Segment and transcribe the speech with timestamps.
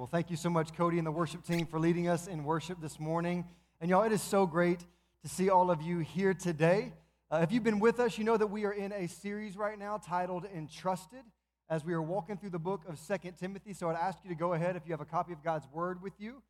[0.00, 2.80] Well, thank you so much, Cody and the worship team, for leading us in worship
[2.80, 3.44] this morning.
[3.82, 4.80] And y'all, it is so great
[5.22, 6.94] to see all of you here today.
[7.30, 9.78] Uh, if you've been with us, you know that we are in a series right
[9.78, 11.20] now titled Entrusted
[11.68, 13.74] as we are walking through the book of Second Timothy.
[13.74, 16.00] So I'd ask you to go ahead, if you have a copy of God's Word
[16.00, 16.42] with you,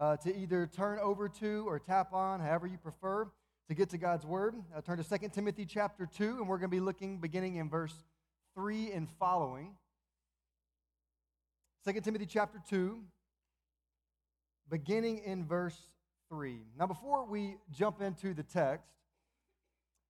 [0.00, 3.28] uh, to either turn over to or tap on, however you prefer,
[3.68, 4.54] to get to God's Word.
[4.74, 7.68] Uh, turn to Second Timothy chapter 2, and we're going to be looking beginning in
[7.68, 8.02] verse
[8.54, 9.74] 3 and following.
[11.86, 12.98] 2 Timothy chapter 2,
[14.70, 15.76] beginning in verse
[16.30, 16.56] 3.
[16.78, 18.88] Now, before we jump into the text,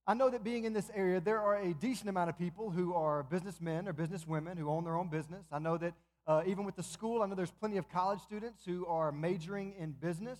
[0.06, 2.94] I know that being in this area, there are a decent amount of people who
[2.94, 5.46] are businessmen or businesswomen who own their own business.
[5.50, 5.94] I know that
[6.28, 9.74] uh, even with the school, I know there's plenty of college students who are majoring
[9.76, 10.38] in business.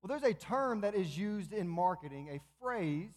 [0.00, 3.10] Well, there's a term that is used in marketing, a phrase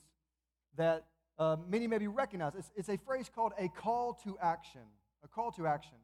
[0.76, 1.06] that
[1.40, 2.56] uh, many maybe recognize.
[2.58, 4.82] It's, it's a phrase called a call to action.
[5.24, 5.96] A call to action.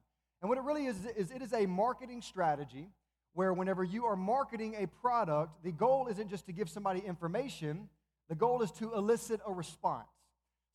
[0.43, 2.89] And what it really is, is it is a marketing strategy
[3.31, 7.88] where whenever you are marketing a product, the goal isn't just to give somebody information,
[8.27, 10.09] the goal is to elicit a response.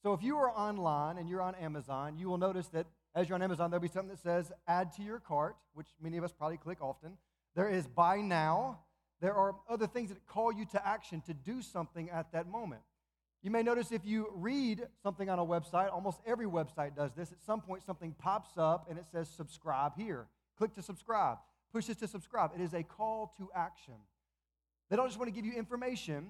[0.03, 3.35] So if you are online and you're on Amazon, you will notice that as you're
[3.35, 6.33] on Amazon, there'll be something that says add to your cart, which many of us
[6.33, 7.19] probably click often.
[7.55, 8.79] There is buy now.
[9.21, 12.81] There are other things that call you to action to do something at that moment.
[13.43, 17.31] You may notice if you read something on a website, almost every website does this.
[17.31, 20.27] At some point, something pops up and it says subscribe here.
[20.57, 21.39] Click to subscribe.
[21.73, 22.51] Push this to subscribe.
[22.55, 23.95] It is a call to action.
[24.91, 26.27] They don't just want to give you information,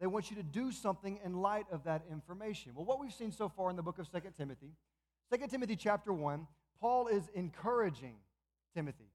[0.00, 2.72] they want you to do something in light of that information.
[2.74, 4.72] Well, what we've seen so far in the book of 2 Timothy,
[5.32, 6.46] 2 Timothy chapter 1,
[6.80, 8.16] Paul is encouraging
[8.74, 9.10] Timothy.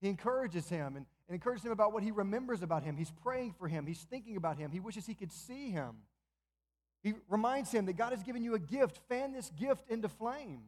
[0.00, 2.96] He encourages him and, and encourages him about what he remembers about him.
[2.96, 5.96] He's praying for him, he's thinking about him, he wishes he could see him.
[7.02, 8.98] He reminds him that God has given you a gift.
[9.08, 10.62] Fan this gift into flame.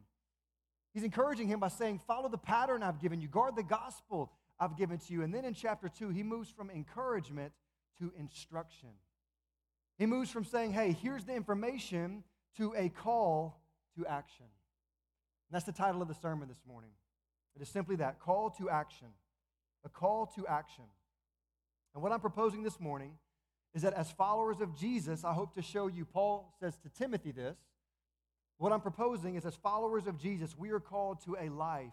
[0.93, 4.77] He's encouraging him by saying, Follow the pattern I've given you, guard the gospel I've
[4.77, 5.23] given to you.
[5.23, 7.53] And then in chapter 2, he moves from encouragement
[7.99, 8.89] to instruction.
[9.97, 12.23] He moves from saying, Hey, here's the information
[12.57, 13.61] to a call
[13.97, 14.45] to action.
[14.45, 16.91] And that's the title of the sermon this morning.
[17.55, 19.07] It is simply that call to action.
[19.85, 20.83] A call to action.
[21.93, 23.13] And what I'm proposing this morning
[23.75, 27.31] is that as followers of Jesus, I hope to show you, Paul says to Timothy
[27.31, 27.57] this.
[28.57, 31.91] What I'm proposing is, as followers of Jesus, we are called to a life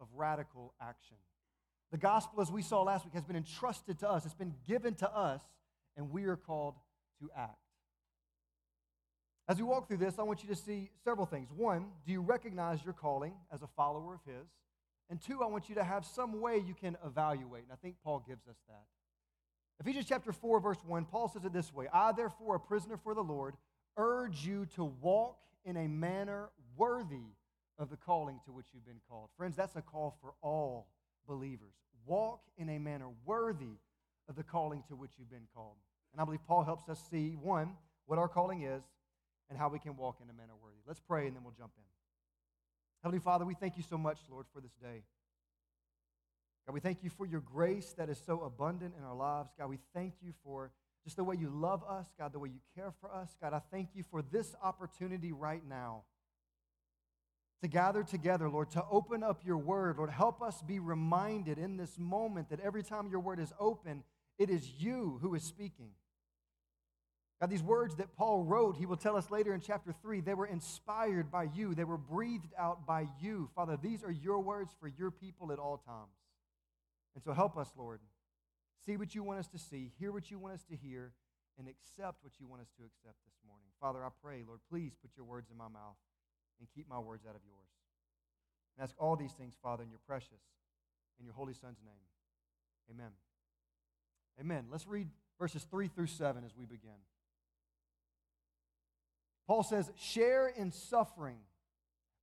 [0.00, 1.16] of radical action.
[1.92, 4.94] The gospel, as we saw last week, has been entrusted to us, it's been given
[4.96, 5.40] to us,
[5.96, 6.74] and we are called
[7.20, 7.54] to act.
[9.48, 11.48] As we walk through this, I want you to see several things.
[11.56, 14.48] One, do you recognize your calling as a follower of His?
[15.08, 17.64] And two, I want you to have some way you can evaluate.
[17.64, 18.84] And I think Paul gives us that.
[19.80, 23.14] Ephesians chapter 4, verse 1, Paul says it this way I, therefore, a prisoner for
[23.14, 23.54] the Lord,
[23.96, 27.34] urge you to walk in a manner worthy
[27.78, 29.30] of the calling to which you've been called.
[29.38, 30.88] Friends, that's a call for all
[31.26, 31.72] believers.
[32.04, 33.78] Walk in a manner worthy
[34.28, 35.76] of the calling to which you've been called.
[36.12, 37.72] And I believe Paul helps us see, one,
[38.06, 38.82] what our calling is
[39.48, 40.78] and how we can walk in a manner worthy.
[40.86, 41.84] Let's pray and then we'll jump in.
[43.02, 45.04] Heavenly Father, we thank you so much, Lord, for this day.
[46.66, 49.50] God, we thank you for your grace that is so abundant in our lives.
[49.58, 50.70] God, we thank you for
[51.04, 53.34] just the way you love us, God, the way you care for us.
[53.40, 56.02] God, I thank you for this opportunity right now
[57.62, 59.96] to gather together, Lord, to open up your word.
[59.98, 64.02] Lord, help us be reminded in this moment that every time your word is open,
[64.38, 65.90] it is you who is speaking.
[67.40, 70.34] God, these words that Paul wrote, he will tell us later in chapter 3, they
[70.34, 73.48] were inspired by you, they were breathed out by you.
[73.54, 76.19] Father, these are your words for your people at all times.
[77.14, 78.00] And so help us, Lord.
[78.84, 81.12] See what you want us to see, hear what you want us to hear,
[81.58, 83.68] and accept what you want us to accept this morning.
[83.80, 85.96] Father, I pray, Lord, please put your words in my mouth
[86.58, 87.68] and keep my words out of yours.
[88.76, 90.40] And ask all these things, Father, in your precious,
[91.18, 92.06] in your holy Son's name.
[92.90, 93.12] Amen.
[94.40, 94.66] Amen.
[94.70, 97.04] Let's read verses 3 through 7 as we begin.
[99.46, 101.38] Paul says, Share in suffering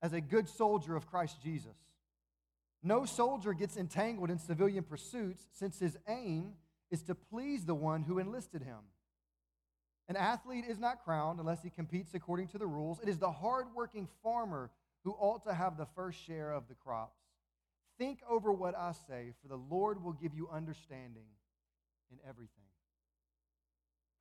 [0.02, 1.76] as a good soldier of Christ Jesus.
[2.84, 6.53] No soldier gets entangled in civilian pursuits since his aim
[6.91, 8.79] is to please the one who enlisted him.
[10.08, 13.00] An athlete is not crowned unless he competes according to the rules.
[13.02, 14.72] It is the hardworking farmer
[15.03, 17.20] who ought to have the first share of the crops.
[17.97, 21.26] Think over what I say, for the Lord will give you understanding
[22.12, 22.64] in everything.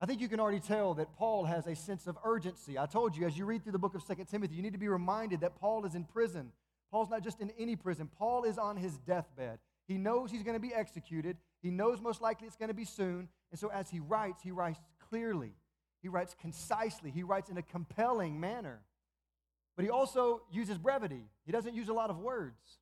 [0.01, 2.77] I think you can already tell that Paul has a sense of urgency.
[2.77, 4.79] I told you, as you read through the book of 2 Timothy, you need to
[4.79, 6.51] be reminded that Paul is in prison.
[6.91, 9.59] Paul's not just in any prison, Paul is on his deathbed.
[9.87, 12.85] He knows he's going to be executed, he knows most likely it's going to be
[12.85, 13.29] soon.
[13.51, 14.79] And so as he writes, he writes
[15.09, 15.53] clearly,
[16.01, 18.81] he writes concisely, he writes in a compelling manner.
[19.75, 22.79] But he also uses brevity, he doesn't use a lot of words.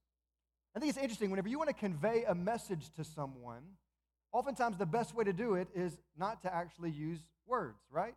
[0.76, 3.64] I think it's interesting whenever you want to convey a message to someone,
[4.34, 8.14] oftentimes the best way to do it is not to actually use words, right?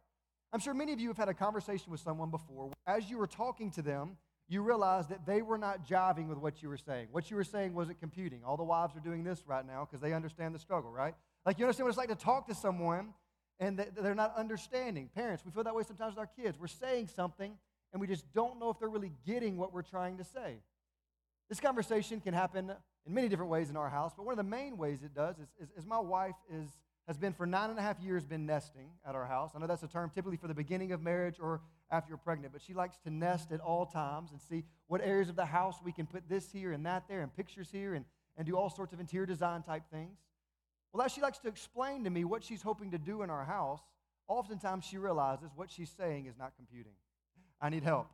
[0.53, 2.73] I'm sure many of you have had a conversation with someone before.
[2.87, 4.17] As you were talking to them,
[4.49, 7.09] you realized that they were not jiving with what you were saying.
[7.13, 8.43] What you were saying wasn't computing.
[8.45, 11.15] All the wives are doing this right now because they understand the struggle, right?
[11.45, 13.13] Like you understand what it's like to talk to someone
[13.61, 15.11] and they're not understanding.
[15.15, 16.59] Parents, we feel that way sometimes with our kids.
[16.59, 17.53] We're saying something
[17.93, 20.57] and we just don't know if they're really getting what we're trying to say.
[21.49, 22.73] This conversation can happen
[23.07, 25.37] in many different ways in our house, but one of the main ways it does
[25.39, 26.69] is, is, is my wife is,
[27.07, 29.53] has been for nine and a half years been nesting at our house.
[29.55, 31.61] I know that's a term typically for the beginning of marriage or
[31.91, 35.29] after you're pregnant, but she likes to nest at all times and see what areas
[35.29, 38.05] of the house we can put this here and that there and pictures here and,
[38.37, 40.19] and do all sorts of interior design type things.
[40.93, 43.45] Well, as she likes to explain to me what she's hoping to do in our
[43.45, 43.81] house,
[44.27, 46.93] oftentimes she realizes what she's saying is not computing.
[47.61, 48.09] I need help.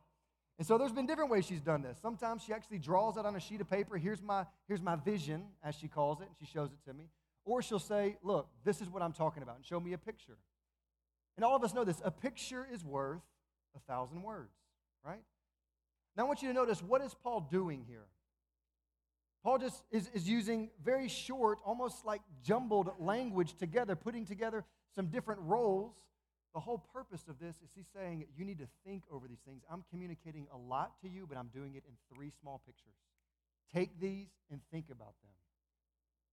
[0.57, 1.97] And so there's been different ways she's done this.
[2.01, 3.97] Sometimes she actually draws it on a sheet of paper.
[3.97, 7.09] Here's my, here's my vision, as she calls it, and she shows it to me.
[7.43, 10.37] Or she'll say, Look, this is what I'm talking about, and show me a picture.
[11.35, 13.21] And all of us know this a picture is worth
[13.75, 14.53] a thousand words,
[15.05, 15.21] right?
[16.15, 18.05] Now I want you to notice what is Paul doing here?
[19.43, 24.63] Paul just is, is using very short, almost like jumbled language together, putting together
[24.95, 25.93] some different roles
[26.55, 29.61] the whole purpose of this is he's saying you need to think over these things.
[29.69, 32.95] I'm communicating a lot to you, but I'm doing it in three small pictures.
[33.73, 35.31] Take these and think about them.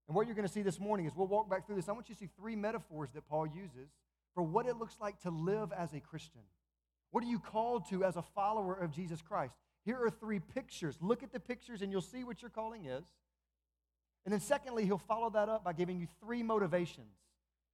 [0.07, 1.89] And what you're going to see this morning is we'll walk back through this.
[1.89, 3.89] I want you to see three metaphors that Paul uses
[4.33, 6.41] for what it looks like to live as a Christian.
[7.13, 9.55] What are you called to as a follower of Jesus Christ?
[9.85, 10.97] Here are three pictures.
[10.99, 13.05] Look at the pictures and you'll see what your calling is.
[14.25, 17.15] And then, secondly, he'll follow that up by giving you three motivations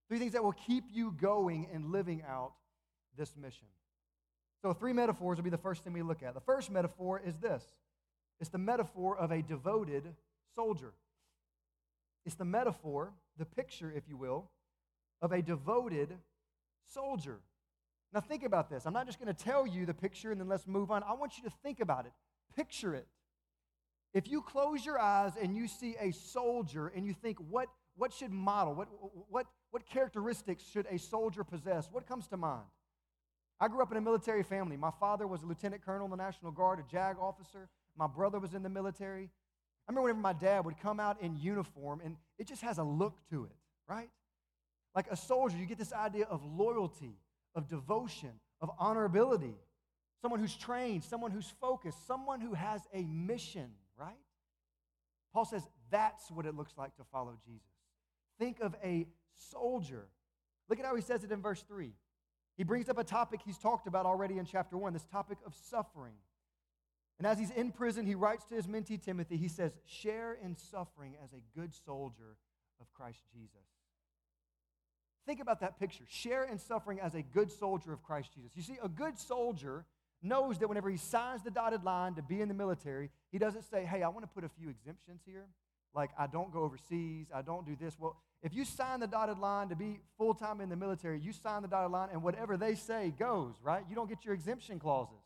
[0.09, 2.53] Three things that will keep you going and living out
[3.15, 3.68] this mission.
[4.62, 6.33] So, three metaphors will be the first thing we look at.
[6.33, 7.63] The first metaphor is this
[8.39, 10.15] it's the metaphor of a devoted
[10.56, 10.94] soldier.
[12.25, 14.50] It's the metaphor, the picture, if you will,
[15.21, 16.18] of a devoted
[16.92, 17.38] soldier.
[18.13, 18.85] Now, think about this.
[18.85, 21.03] I'm not just going to tell you the picture and then let's move on.
[21.03, 22.11] I want you to think about it.
[22.56, 23.07] Picture it.
[24.13, 28.11] If you close your eyes and you see a soldier and you think, what, what
[28.11, 28.88] should model, what,
[29.29, 31.88] what, what characteristics should a soldier possess?
[31.91, 32.65] What comes to mind?
[33.59, 34.77] I grew up in a military family.
[34.77, 37.69] My father was a lieutenant colonel in the National Guard, a JAG officer.
[37.97, 39.29] My brother was in the military.
[39.88, 42.83] I remember whenever my dad would come out in uniform, and it just has a
[42.83, 43.56] look to it,
[43.88, 44.09] right?
[44.95, 47.17] Like a soldier, you get this idea of loyalty,
[47.59, 49.53] of devotion, of honorability.
[50.21, 54.17] Someone who's trained, someone who's focused, someone who has a mission, right?
[55.33, 55.61] Paul says
[55.91, 57.67] that's what it looks like to follow Jesus.
[58.39, 60.07] Think of a soldier.
[60.69, 61.91] Look at how he says it in verse 3.
[62.57, 65.53] He brings up a topic he's talked about already in chapter 1, this topic of
[65.69, 66.15] suffering.
[67.17, 70.56] And as he's in prison, he writes to his mentee Timothy, he says, Share in
[70.56, 72.38] suffering as a good soldier
[72.79, 73.78] of Christ Jesus.
[75.25, 76.04] Think about that picture.
[76.07, 78.51] Share in suffering as a good soldier of Christ Jesus.
[78.56, 79.86] You see, a good soldier
[80.21, 83.63] knows that whenever he signs the dotted line to be in the military, he doesn't
[83.63, 85.45] say, Hey, I want to put a few exemptions here.
[85.94, 87.95] Like, I don't go overseas, I don't do this.
[88.00, 91.33] Well, if you sign the dotted line to be full time in the military, you
[91.33, 93.83] sign the dotted line, and whatever they say goes, right?
[93.89, 95.18] You don't get your exemption clauses.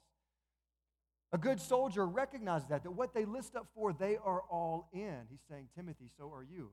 [1.32, 5.18] A good soldier recognizes that, that what they list up for, they are all in.
[5.30, 6.70] He's saying, Timothy, so are you.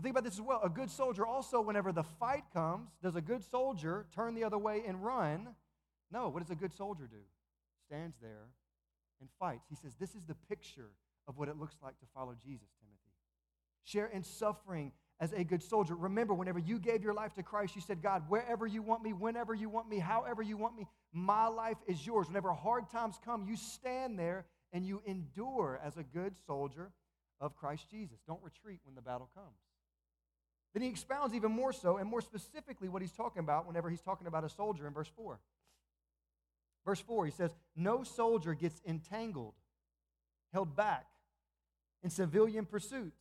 [0.00, 0.62] But think about this as well.
[0.64, 4.56] A good soldier also, whenever the fight comes, does a good soldier turn the other
[4.56, 5.48] way and run?
[6.10, 6.30] No.
[6.30, 7.18] What does a good soldier do?
[7.84, 8.48] Stands there
[9.20, 9.66] and fights.
[9.68, 10.88] He says, This is the picture
[11.28, 13.12] of what it looks like to follow Jesus, Timothy.
[13.84, 15.94] Share in suffering as a good soldier.
[15.94, 19.12] Remember, whenever you gave your life to Christ, you said, God, wherever you want me,
[19.12, 22.26] whenever you want me, however you want me, my life is yours.
[22.28, 26.90] Whenever hard times come, you stand there and you endure as a good soldier
[27.38, 28.16] of Christ Jesus.
[28.26, 29.58] Don't retreat when the battle comes.
[30.72, 34.00] Then he expounds even more so, and more specifically, what he's talking about whenever he's
[34.00, 35.38] talking about a soldier in verse 4.
[36.84, 39.54] Verse 4, he says, No soldier gets entangled,
[40.52, 41.06] held back
[42.02, 43.20] in civilian pursuits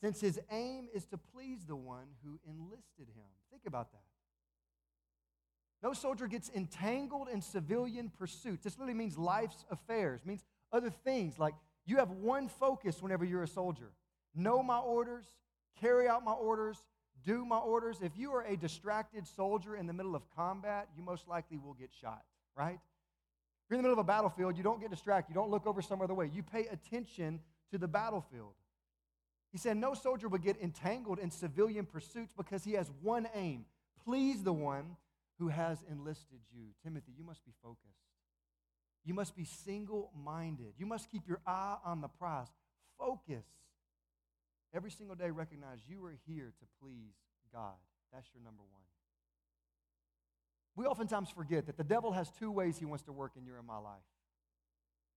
[0.00, 3.24] since his aim is to please the one who enlisted him.
[3.50, 4.02] Think about that.
[5.82, 8.64] No soldier gets entangled in civilian pursuits.
[8.64, 11.38] This literally means life's affairs, means other things.
[11.38, 11.54] Like
[11.86, 13.92] you have one focus whenever you're a soldier
[14.34, 15.26] know my orders,
[15.80, 16.76] carry out my orders,
[17.24, 17.98] do my orders.
[18.02, 21.74] If you are a distracted soldier in the middle of combat, you most likely will
[21.74, 22.22] get shot,
[22.56, 22.78] right?
[22.78, 25.30] If you're in the middle of a battlefield, you don't get distracted.
[25.30, 26.30] You don't look over some other way.
[26.32, 27.40] You pay attention
[27.70, 28.52] to the battlefield.
[29.52, 33.64] He said, No soldier would get entangled in civilian pursuits because he has one aim
[34.04, 34.96] please the one
[35.38, 36.66] who has enlisted you.
[36.82, 37.80] Timothy, you must be focused.
[39.04, 40.74] You must be single minded.
[40.78, 42.48] You must keep your eye on the prize.
[42.98, 43.44] focus.
[44.74, 47.14] Every single day, recognize you are here to please
[47.52, 47.74] God.
[48.12, 48.82] That's your number one.
[50.76, 53.58] We oftentimes forget that the devil has two ways he wants to work in your
[53.58, 54.02] and my life.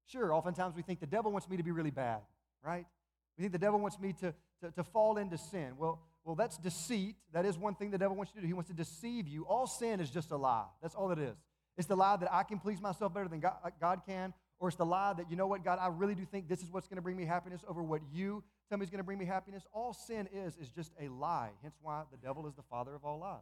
[0.05, 2.21] Sure, oftentimes we think the devil wants me to be really bad,
[2.63, 2.85] right?
[3.37, 5.73] We think the devil wants me to, to, to fall into sin.
[5.77, 7.15] Well, well, that's deceit.
[7.33, 8.47] That is one thing the devil wants you to do.
[8.47, 9.43] He wants to deceive you.
[9.45, 10.65] All sin is just a lie.
[10.81, 11.35] That's all it is.
[11.77, 14.77] It's the lie that I can please myself better than God, God can, or it's
[14.77, 16.97] the lie that, you know what, God, I really do think this is what's going
[16.97, 19.65] to bring me happiness over what you is going to bring me happiness.
[19.73, 21.51] All sin is, is just a lie.
[21.61, 23.39] Hence why the devil is the father of all lies.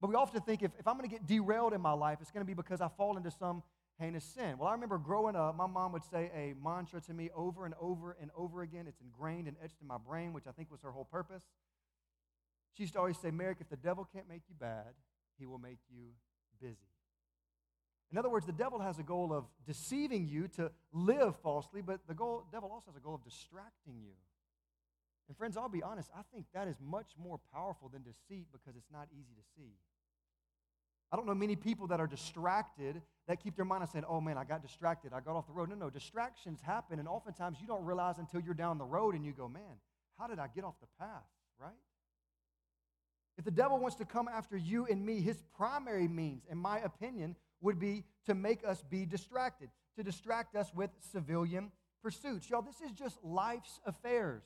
[0.00, 2.30] But we often think if, if I'm going to get derailed in my life, it's
[2.30, 3.62] going to be because I fall into some
[3.98, 4.56] heinous sin.
[4.58, 7.74] Well, I remember growing up, my mom would say a mantra to me over and
[7.80, 8.86] over and over again.
[8.86, 11.42] It's ingrained and etched in my brain, which I think was her whole purpose.
[12.76, 14.94] She used to always say, Merrick, if the devil can't make you bad,
[15.36, 16.10] he will make you
[16.60, 16.76] busy.
[18.10, 22.00] In other words, the devil has a goal of deceiving you to live falsely, but
[22.06, 24.12] the goal, devil also has a goal of distracting you.
[25.28, 28.76] And friends, I'll be honest, I think that is much more powerful than deceit because
[28.76, 29.72] it's not easy to see.
[31.12, 34.20] I don't know many people that are distracted that keep their mind on saying, oh
[34.20, 35.12] man, I got distracted.
[35.12, 35.68] I got off the road.
[35.68, 39.24] No, no, distractions happen, and oftentimes you don't realize until you're down the road and
[39.24, 39.62] you go, man,
[40.18, 41.24] how did I get off the path,
[41.58, 41.72] right?
[43.38, 46.80] If the devil wants to come after you and me, his primary means, in my
[46.80, 51.70] opinion, would be to make us be distracted, to distract us with civilian
[52.02, 52.50] pursuits.
[52.50, 54.42] Y'all, this is just life's affairs.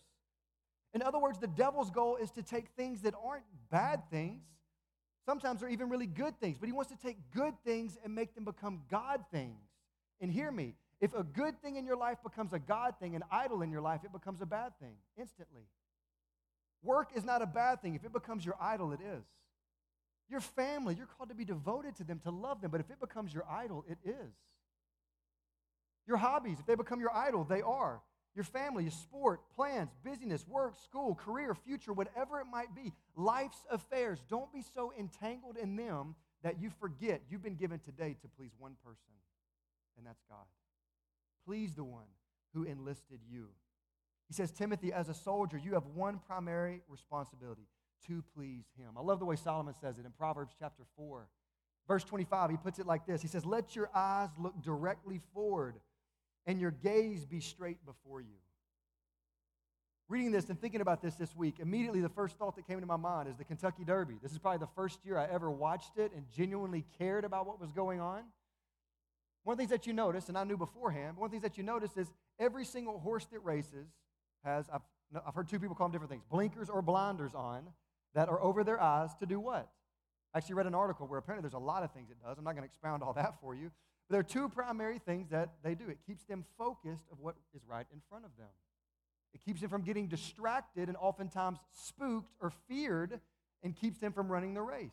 [0.94, 4.42] In other words, the devil's goal is to take things that aren't bad things.
[5.24, 8.34] Sometimes they're even really good things, but he wants to take good things and make
[8.34, 9.60] them become God things.
[10.20, 13.24] And hear me if a good thing in your life becomes a God thing, an
[13.30, 15.62] idol in your life, it becomes a bad thing instantly.
[16.82, 17.94] Work is not a bad thing.
[17.94, 19.24] If it becomes your idol, it is.
[20.28, 23.00] Your family, you're called to be devoted to them, to love them, but if it
[23.00, 24.32] becomes your idol, it is.
[26.06, 28.00] Your hobbies, if they become your idol, they are
[28.34, 33.64] your family, your sport, plans, busyness, work, school, career, future, whatever it might be, life's
[33.70, 34.22] affairs.
[34.28, 38.52] Don't be so entangled in them that you forget you've been given today to please
[38.58, 39.14] one person,
[39.96, 40.46] and that's God.
[41.46, 42.06] Please the one
[42.54, 43.48] who enlisted you.
[44.28, 47.68] He says, Timothy, as a soldier, you have one primary responsibility
[48.06, 48.92] to please him.
[48.96, 51.28] I love the way Solomon says it in Proverbs chapter 4.
[51.86, 55.74] Verse 25, he puts it like this He says, Let your eyes look directly forward
[56.46, 58.36] and your gaze be straight before you.
[60.08, 62.86] Reading this and thinking about this this week, immediately the first thought that came to
[62.86, 64.18] my mind is the Kentucky Derby.
[64.22, 67.60] This is probably the first year I ever watched it and genuinely cared about what
[67.60, 68.24] was going on.
[69.44, 71.42] One of the things that you notice, and I knew beforehand, one of the things
[71.42, 73.88] that you notice is every single horse that races
[74.44, 74.82] has, I've,
[75.26, 77.62] I've heard two people call them different things, blinkers or blinders on
[78.14, 79.68] that are over their eyes to do what?
[80.34, 82.38] I actually read an article where apparently there's a lot of things it does.
[82.38, 83.70] I'm not going to expound all that for you.
[84.12, 87.62] There are two primary things that they do it keeps them focused of what is
[87.66, 88.52] right in front of them.
[89.32, 93.20] It keeps them from getting distracted and oftentimes spooked or feared
[93.62, 94.92] and keeps them from running the race.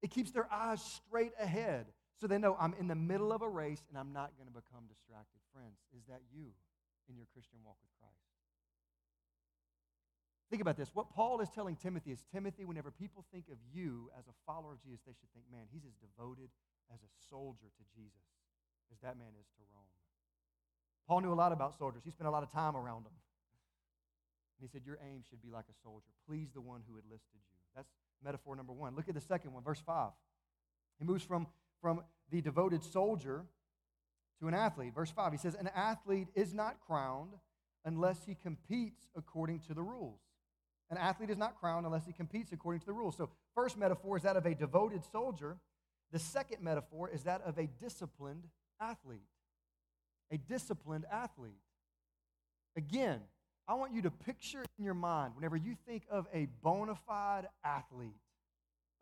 [0.00, 1.84] It keeps their eyes straight ahead
[2.18, 4.54] so they know I'm in the middle of a race and I'm not going to
[4.54, 5.40] become distracted.
[5.52, 6.46] Friends, is that you
[7.10, 8.24] in your Christian walk with Christ?
[10.48, 10.88] Think about this.
[10.94, 14.72] What Paul is telling Timothy is Timothy, whenever people think of you as a follower
[14.72, 16.48] of Jesus, they should think, man, he's as devoted
[16.92, 18.28] as a soldier to Jesus
[18.92, 19.84] as that man is to Rome.
[21.06, 22.02] Paul knew a lot about soldiers.
[22.04, 23.12] He spent a lot of time around them.
[24.58, 26.10] And he said, Your aim should be like a soldier.
[26.26, 27.58] Please the one who enlisted you.
[27.74, 27.88] That's
[28.24, 28.94] metaphor number one.
[28.96, 30.10] Look at the second one, verse 5.
[30.98, 31.46] He moves from,
[31.80, 33.44] from the devoted soldier
[34.40, 34.94] to an athlete.
[34.94, 37.32] Verse 5, he says, An athlete is not crowned
[37.84, 40.20] unless he competes according to the rules.
[40.90, 43.16] An athlete is not crowned unless he competes according to the rules.
[43.16, 45.56] So, first metaphor is that of a devoted soldier.
[46.14, 48.44] The second metaphor is that of a disciplined
[48.80, 49.26] athlete.
[50.30, 51.58] A disciplined athlete.
[52.76, 53.20] Again,
[53.66, 57.48] I want you to picture in your mind whenever you think of a bona fide
[57.64, 58.14] athlete,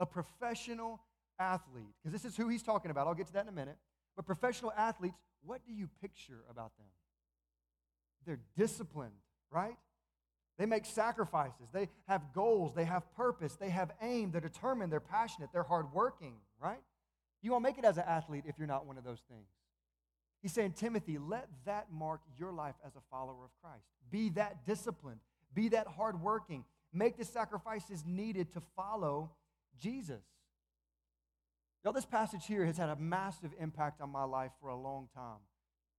[0.01, 1.01] a professional
[1.39, 3.07] athlete, because this is who he's talking about.
[3.07, 3.77] I'll get to that in a minute.
[4.17, 6.87] But professional athletes, what do you picture about them?
[8.25, 9.13] They're disciplined,
[9.51, 9.77] right?
[10.57, 11.69] They make sacrifices.
[11.75, 12.73] They have goals.
[12.75, 13.57] They have purpose.
[13.57, 14.31] They have aim.
[14.31, 14.91] They're determined.
[14.91, 15.51] They're passionate.
[15.53, 16.81] They're hardworking, right?
[17.43, 19.49] You won't make it as an athlete if you're not one of those things.
[20.41, 23.85] He's saying, Timothy, let that mark your life as a follower of Christ.
[24.11, 25.21] Be that disciplined,
[25.55, 29.31] be that hardworking, make the sacrifices needed to follow
[29.81, 30.23] Jesus.
[31.85, 35.09] Y'all, this passage here has had a massive impact on my life for a long
[35.15, 35.41] time.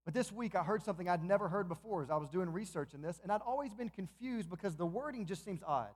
[0.04, 2.94] But this week I heard something I'd never heard before as I was doing research
[2.94, 5.90] in this, and I'd always been confused because the wording just seems odd.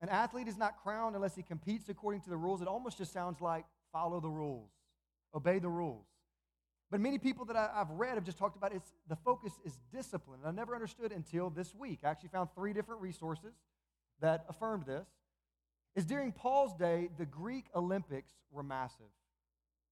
[0.00, 2.60] An athlete is not crowned unless he competes according to the rules.
[2.60, 4.70] It almost just sounds like follow the rules,
[5.36, 6.06] obey the rules.
[6.90, 9.76] But many people that I, have read have just talked about it's the focus is
[9.92, 10.40] discipline.
[10.44, 12.00] And I never understood until this week.
[12.04, 13.54] I actually found three different resources
[14.20, 15.06] that affirmed this.
[15.94, 19.06] Is during Paul's day, the Greek Olympics were massive.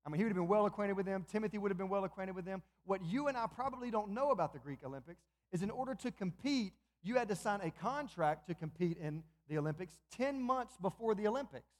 [0.06, 1.24] I mean, he would have been well acquainted with them.
[1.30, 2.62] Timothy would have been well acquainted with them.
[2.84, 6.10] What you and I probably don't know about the Greek Olympics is in order to
[6.10, 11.14] compete, you had to sign a contract to compete in the Olympics 10 months before
[11.14, 11.70] the Olympics.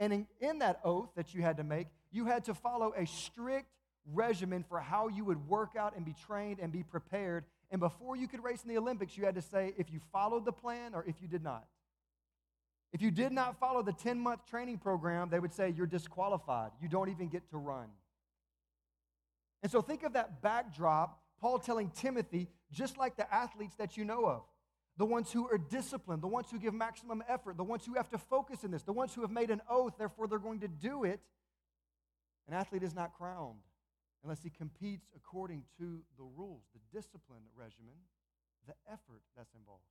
[0.00, 3.06] And in, in that oath that you had to make, you had to follow a
[3.06, 3.68] strict
[4.12, 7.44] regimen for how you would work out and be trained and be prepared.
[7.70, 10.44] And before you could race in the Olympics, you had to say if you followed
[10.44, 11.66] the plan or if you did not.
[12.92, 16.70] If you did not follow the 10 month training program, they would say you're disqualified.
[16.80, 17.88] You don't even get to run.
[19.62, 24.04] And so think of that backdrop, Paul telling Timothy, just like the athletes that you
[24.04, 24.42] know of,
[24.96, 28.08] the ones who are disciplined, the ones who give maximum effort, the ones who have
[28.10, 30.68] to focus in this, the ones who have made an oath, therefore they're going to
[30.68, 31.20] do it.
[32.48, 33.60] An athlete is not crowned
[34.22, 37.94] unless he competes according to the rules, the discipline regimen,
[38.66, 39.82] the effort that's involved.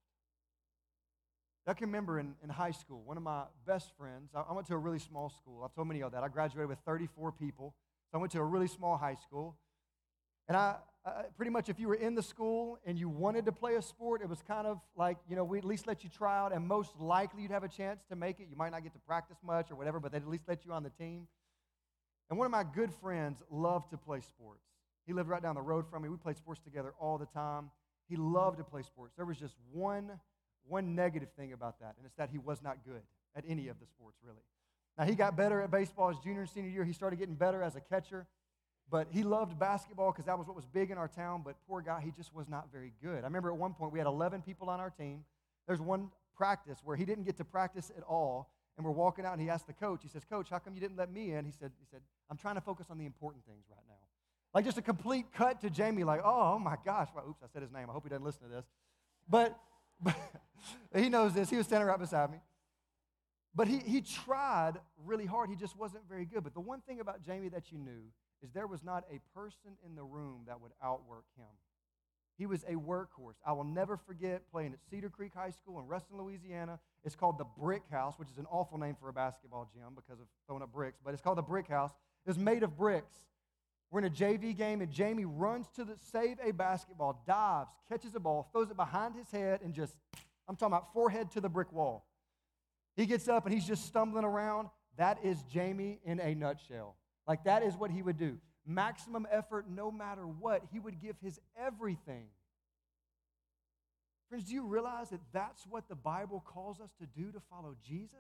[1.68, 4.68] I can remember in, in high school, one of my best friends, I, I went
[4.68, 5.64] to a really small school.
[5.66, 6.24] I've told many of that.
[6.24, 7.76] I graduated with 34 people.
[8.10, 9.58] So I went to a really small high school.
[10.48, 13.52] And I, I, pretty much, if you were in the school and you wanted to
[13.52, 16.10] play a sport, it was kind of like, you know, we'd at least let you
[16.10, 18.48] try out, and most likely you'd have a chance to make it.
[18.50, 20.72] You might not get to practice much or whatever, but they'd at least let you
[20.72, 21.28] on the team.
[22.30, 24.64] And one of my good friends loved to play sports.
[25.06, 26.10] He lived right down the road from me.
[26.10, 27.72] We played sports together all the time.
[28.10, 29.14] He loved to play sports.
[29.16, 30.12] There was just one,
[30.68, 33.02] one negative thing about that, and it's that he was not good
[33.36, 34.44] at any of the sports, really.
[34.98, 36.84] Now, he got better at baseball his junior and senior year.
[36.84, 38.26] He started getting better as a catcher.
[38.90, 41.42] But he loved basketball because that was what was big in our town.
[41.44, 43.20] But poor guy, he just was not very good.
[43.20, 45.26] I remember at one point we had 11 people on our team.
[45.68, 48.50] There's one practice where he didn't get to practice at all.
[48.78, 50.80] And we're walking out, and he asked the coach, he says, Coach, how come you
[50.80, 51.46] didn't let me in?
[51.46, 53.96] He said, he said I'm trying to focus on the important things right now.
[54.54, 57.10] Like just a complete cut to Jamie, like, oh, oh my gosh.
[57.14, 57.90] Well, oops, I said his name.
[57.90, 58.66] I hope he doesn't listen to this.
[59.28, 59.58] But,
[60.02, 60.16] but
[60.96, 61.50] he knows this.
[61.50, 62.38] He was standing right beside me.
[63.54, 65.50] But he, he tried really hard.
[65.50, 66.44] He just wasn't very good.
[66.44, 68.12] But the one thing about Jamie that you knew
[68.44, 71.48] is there was not a person in the room that would outwork him.
[72.38, 73.36] He was a workhorse.
[73.46, 76.80] I will never forget playing at Cedar Creek High School in Ruston, Louisiana.
[77.04, 80.20] It's called the Brick House, which is an awful name for a basketball gym because
[80.20, 81.92] of throwing up bricks, but it's called the Brick House.
[82.28, 83.16] It's made of bricks.
[83.90, 88.14] We're in a JV game, and Jamie runs to the, save a basketball, dives, catches
[88.16, 89.96] a ball, throws it behind his head, and just,
[90.48, 92.06] I'm talking about forehead to the brick wall.
[92.98, 94.70] He gets up and he's just stumbling around.
[94.98, 96.96] That is Jamie in a nutshell.
[97.28, 98.38] Like that is what he would do.
[98.68, 100.64] Maximum effort no matter what.
[100.72, 102.26] He would give his everything.
[104.30, 107.76] Friends, do you realize that that's what the Bible calls us to do to follow
[107.88, 108.12] Jesus?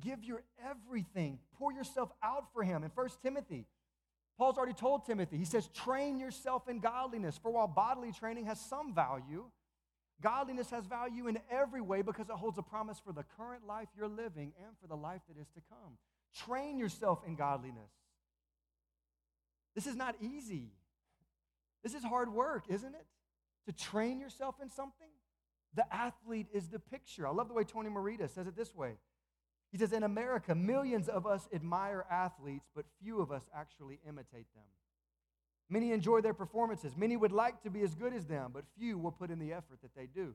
[0.00, 1.38] Give your everything.
[1.58, 2.82] Pour yourself out for him.
[2.82, 3.66] In 1 Timothy,
[4.38, 7.38] Paul's already told Timothy, he says, train yourself in godliness.
[7.42, 9.44] For while bodily training has some value,
[10.22, 13.88] godliness has value in every way because it holds a promise for the current life
[13.94, 15.98] you're living and for the life that is to come.
[16.34, 17.90] Train yourself in godliness.
[19.74, 20.72] This is not easy.
[21.82, 23.06] This is hard work, isn't it?
[23.66, 25.08] To train yourself in something.
[25.74, 27.26] The athlete is the picture.
[27.26, 28.92] I love the way Tony Merida says it this way.
[29.70, 34.52] He says, In America, millions of us admire athletes, but few of us actually imitate
[34.54, 34.64] them.
[35.70, 36.96] Many enjoy their performances.
[36.96, 39.54] Many would like to be as good as them, but few will put in the
[39.54, 40.34] effort that they do.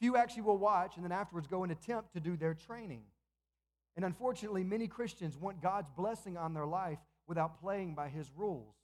[0.00, 3.02] Few actually will watch and then afterwards go and attempt to do their training.
[3.96, 8.74] And unfortunately, many Christians want God's blessing on their life without playing by his rules.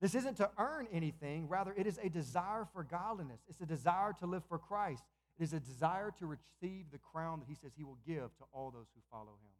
[0.00, 3.40] This isn't to earn anything, rather, it is a desire for godliness.
[3.48, 5.02] It's a desire to live for Christ.
[5.38, 8.44] It is a desire to receive the crown that he says he will give to
[8.52, 9.52] all those who follow him.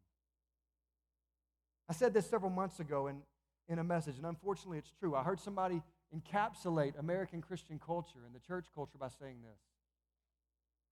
[1.89, 3.21] I said this several months ago in,
[3.67, 5.15] in a message, and unfortunately, it's true.
[5.15, 5.81] I heard somebody
[6.15, 9.59] encapsulate American Christian culture and the church culture by saying this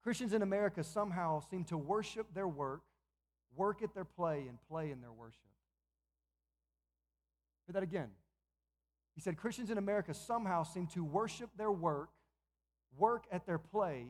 [0.04, 2.82] Christians in America somehow seem to worship their work
[3.56, 5.39] work at their play and play in their worship.
[7.68, 8.10] Hear that again.
[9.15, 12.10] He said Christians in America somehow seem to worship their work,
[12.98, 14.08] work at their play,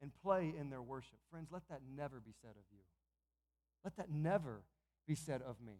[0.00, 1.18] and play in their worship.
[1.30, 2.80] Friends, let that never be said of you.
[3.84, 4.62] Let that never
[5.06, 5.74] be said of me.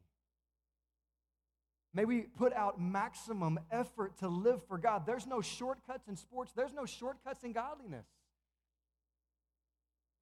[1.94, 5.06] May we put out maximum effort to live for God.
[5.06, 8.06] There's no shortcuts in sports, there's no shortcuts in godliness.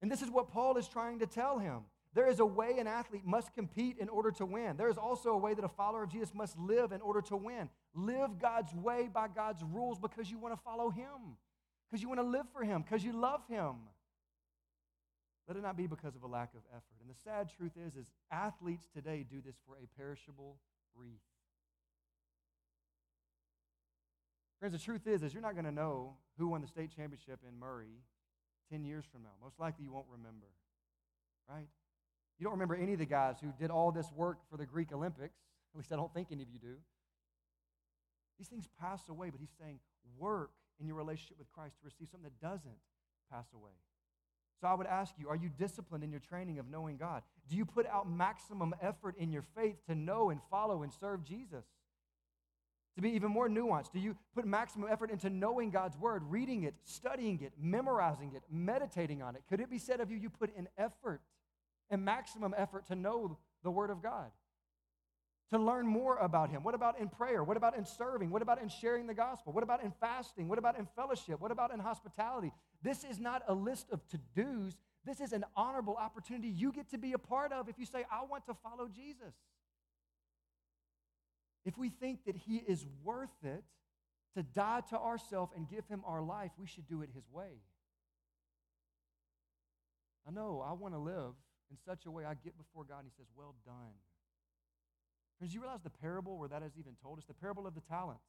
[0.01, 1.81] And this is what Paul is trying to tell him.
[2.17, 4.75] There is a way an athlete must compete in order to win.
[4.75, 7.37] There is also a way that a follower of Jesus must live in order to
[7.37, 7.69] win.
[7.93, 11.37] Live God's way by God's rules because you want to follow Him,
[11.87, 13.75] because you want to live for Him, because you love Him.
[15.47, 16.97] Let it not be because of a lack of effort.
[16.99, 20.57] And the sad truth is, is athletes today do this for a perishable
[20.95, 21.21] wreath.
[24.57, 27.41] Friends, the truth is, is you're not going to know who won the state championship
[27.47, 28.01] in Murray
[28.71, 29.37] 10 years from now.
[29.39, 30.47] Most likely you won't remember,
[31.47, 31.67] right?
[32.39, 34.91] You don't remember any of the guys who did all this work for the Greek
[34.91, 35.37] Olympics.
[35.73, 36.75] At least I don't think any of you do.
[38.37, 39.79] These things pass away, but he's saying
[40.17, 42.77] work in your relationship with Christ to receive something that doesn't
[43.31, 43.71] pass away.
[44.61, 47.21] So I would ask you, are you disciplined in your training of knowing God?
[47.49, 51.23] Do you put out maximum effort in your faith to know and follow and serve
[51.23, 51.65] Jesus?
[52.95, 56.63] To be even more nuanced, do you put maximum effort into knowing God's word, reading
[56.63, 59.43] it, studying it, memorizing it, meditating on it?
[59.47, 61.21] Could it be said of you, you put in effort
[61.89, 64.31] and maximum effort to know the word of God?
[65.51, 66.63] To learn more about Him?
[66.63, 67.43] What about in prayer?
[67.43, 68.31] What about in serving?
[68.31, 69.53] What about in sharing the gospel?
[69.53, 70.49] What about in fasting?
[70.49, 71.39] What about in fellowship?
[71.39, 72.51] What about in hospitality?
[72.81, 74.75] This is not a list of to dos.
[75.05, 78.05] This is an honorable opportunity you get to be a part of if you say,
[78.11, 79.33] I want to follow Jesus.
[81.63, 83.63] If we think that He is worth it
[84.35, 87.61] to die to ourselves and give Him our life, we should do it His way.
[90.27, 91.33] I know I want to live
[91.69, 93.95] in such a way I get before God and He says, Well done.
[95.37, 97.19] Friends, you realize the parable where that is even told?
[97.19, 98.23] It's the parable of the talents,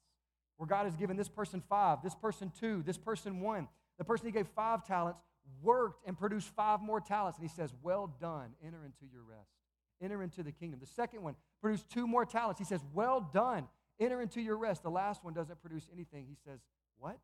[0.57, 3.67] where God has given this person five, this person two, this person one.
[3.97, 5.19] The person he gave five talents
[5.61, 7.39] worked and produced five more talents.
[7.39, 9.49] And he says, Well done, enter into your rest,
[10.01, 10.79] enter into the kingdom.
[10.79, 12.59] The second one produced two more talents.
[12.59, 13.67] He says, Well done,
[13.99, 14.83] enter into your rest.
[14.83, 16.25] The last one doesn't produce anything.
[16.29, 16.59] He says,
[16.97, 17.17] What?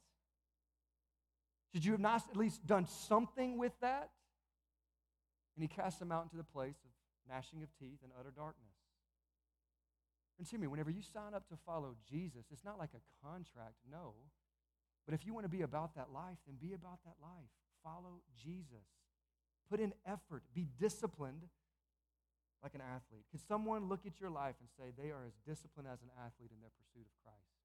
[1.73, 4.09] Should you have not at least done something with that?
[5.55, 6.91] And he casts them out into the place of
[7.27, 8.75] gnashing of teeth and utter darkness.
[10.37, 10.67] And hear me.
[10.67, 14.13] Whenever you sign up to follow Jesus, it's not like a contract, no.
[15.05, 17.51] But if you want to be about that life, then be about that life.
[17.83, 18.83] Follow Jesus.
[19.69, 20.43] Put in effort.
[20.53, 21.43] Be disciplined
[22.61, 23.23] like an athlete.
[23.31, 26.51] Can someone look at your life and say they are as disciplined as an athlete
[26.51, 27.55] in their pursuit of Christ?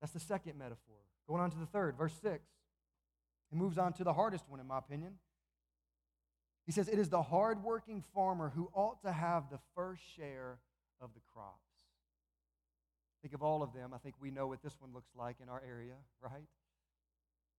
[0.00, 0.96] That's the second metaphor.
[1.28, 2.42] Going on to the third, verse 6.
[3.52, 5.14] It moves on to the hardest one, in my opinion.
[6.70, 10.60] He says, It is the hardworking farmer who ought to have the first share
[11.00, 11.66] of the crops.
[13.22, 13.90] Think of all of them.
[13.92, 16.46] I think we know what this one looks like in our area, right?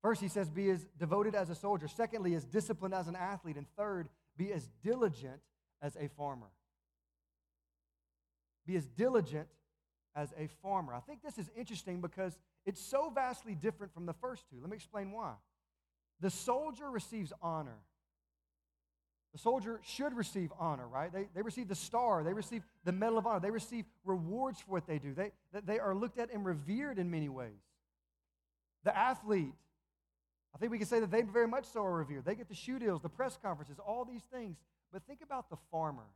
[0.01, 1.89] First, he says, be as devoted as a soldier.
[1.89, 3.57] Secondly, as disciplined as an athlete.
[3.57, 5.41] And third, be as diligent
[5.81, 6.47] as a farmer.
[8.65, 9.49] Be as diligent
[10.15, 10.93] as a farmer.
[10.93, 14.55] I think this is interesting because it's so vastly different from the first two.
[14.61, 15.33] Let me explain why.
[16.21, 17.79] The soldier receives honor.
[19.33, 21.11] The soldier should receive honor, right?
[21.11, 24.71] They, they receive the star, they receive the Medal of Honor, they receive rewards for
[24.71, 25.13] what they do.
[25.13, 25.31] They,
[25.65, 27.61] they are looked at and revered in many ways.
[28.83, 29.53] The athlete,
[30.53, 32.25] I think we can say that they very much so are revered.
[32.25, 34.57] They get the shoe deals, the press conferences, all these things.
[34.91, 36.07] But think about the farmer.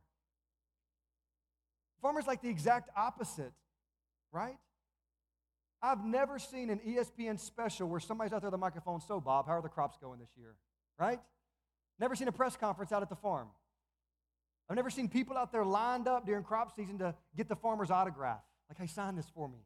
[2.02, 3.52] Farmer's like the exact opposite,
[4.30, 4.58] right?
[5.82, 9.00] I've never seen an ESPN special where somebody's out there with a microphone.
[9.00, 10.54] So, Bob, how are the crops going this year?
[10.98, 11.20] Right?
[11.98, 13.48] Never seen a press conference out at the farm.
[14.68, 17.90] I've never seen people out there lined up during crop season to get the farmer's
[17.90, 18.42] autograph.
[18.68, 19.58] Like, hey, sign this for me.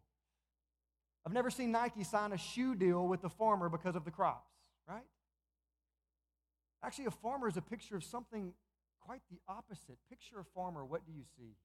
[1.26, 4.50] I've never seen Nike sign a shoe deal with the farmer because of the crops,
[4.88, 5.04] right?
[6.82, 8.52] Actually, a farmer is a picture of something
[9.00, 9.98] quite the opposite.
[10.08, 11.56] Picture a farmer, what do you see?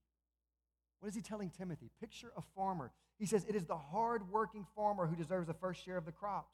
[1.00, 1.90] What is he telling Timothy?
[2.00, 2.92] Picture a farmer.
[3.18, 6.54] He says, It is the hardworking farmer who deserves the first share of the crops.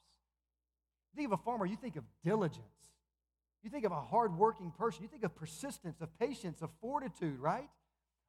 [1.16, 2.91] Think of a farmer, you think of diligence.
[3.62, 7.68] You think of a hardworking person, you think of persistence, of patience, of fortitude, right?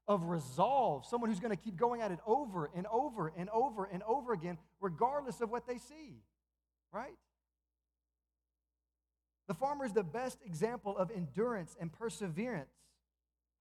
[0.07, 3.85] Of resolve, someone who's going to keep going at it over and over and over
[3.85, 6.21] and over again, regardless of what they see,
[6.91, 7.17] right?
[9.47, 12.73] The farmer is the best example of endurance and perseverance.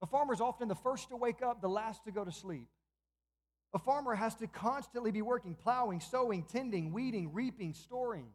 [0.01, 2.67] A farmer is often the first to wake up, the last to go to sleep.
[3.73, 8.27] A farmer has to constantly be working, plowing, sowing, tending, weeding, reaping, storing.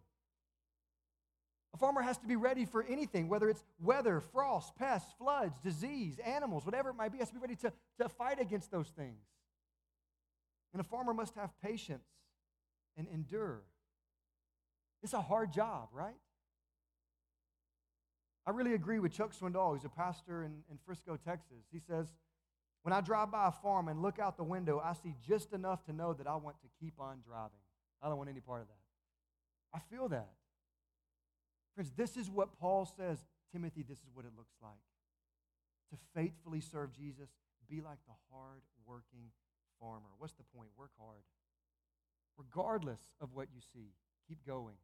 [1.74, 6.18] A farmer has to be ready for anything, whether it's weather, frost, pests, floods, disease,
[6.24, 9.22] animals, whatever it might be, has to be ready to, to fight against those things.
[10.72, 12.09] And a farmer must have patience
[12.96, 13.62] and endure.
[15.02, 16.16] It's a hard job, right?
[18.46, 21.66] I really agree with Chuck Swindoll, who's a pastor in, in Frisco, Texas.
[21.70, 22.07] He says,
[22.83, 25.85] When I drive by a farm and look out the window, I see just enough
[25.85, 27.61] to know that I want to keep on driving.
[28.02, 29.76] I don't want any part of that.
[29.78, 30.31] I feel that.
[31.74, 33.18] Friends, this is what Paul says
[33.52, 34.72] Timothy, this is what it looks like.
[35.90, 37.31] To faithfully serve Jesus,
[37.68, 39.31] be like the hard working
[39.81, 40.09] farmer.
[40.18, 40.68] What's the point?
[40.76, 41.22] Work hard.
[42.37, 43.92] Regardless of what you see,
[44.28, 44.74] keep going.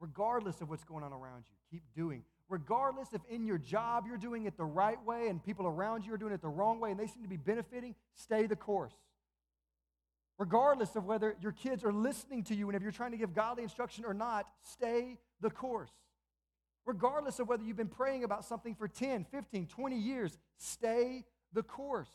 [0.00, 2.22] Regardless of what's going on around you, keep doing.
[2.48, 6.14] Regardless if in your job you're doing it the right way and people around you
[6.14, 8.94] are doing it the wrong way and they seem to be benefiting, stay the course.
[10.38, 13.34] Regardless of whether your kids are listening to you and if you're trying to give
[13.34, 15.90] godly instruction or not, stay the course.
[16.86, 21.64] Regardless of whether you've been praying about something for 10, 15, 20 years, stay the
[21.64, 22.08] course.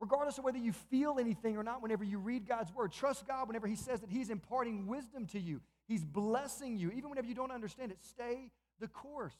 [0.00, 3.46] Regardless of whether you feel anything or not, whenever you read God's word, trust God
[3.46, 6.90] whenever He says that He's imparting wisdom to you, He's blessing you.
[6.90, 9.36] Even whenever you don't understand it, stay the course.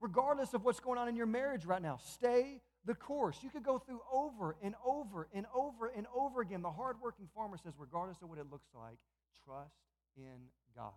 [0.00, 3.38] Regardless of what's going on in your marriage right now, stay the course.
[3.42, 6.62] You could go through over and over and over and over again.
[6.62, 8.98] The hardworking farmer says, regardless of what it looks like,
[9.44, 9.74] trust
[10.16, 10.92] in God.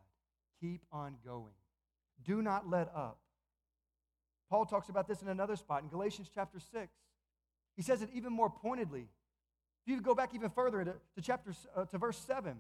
[0.62, 1.52] Keep on going.
[2.24, 3.20] Do not let up.
[4.50, 6.92] Paul talks about this in another spot in Galatians chapter 6.
[7.76, 9.08] He says it even more pointedly.
[9.86, 12.56] If you go back even further to, to chapter uh, to verse 7,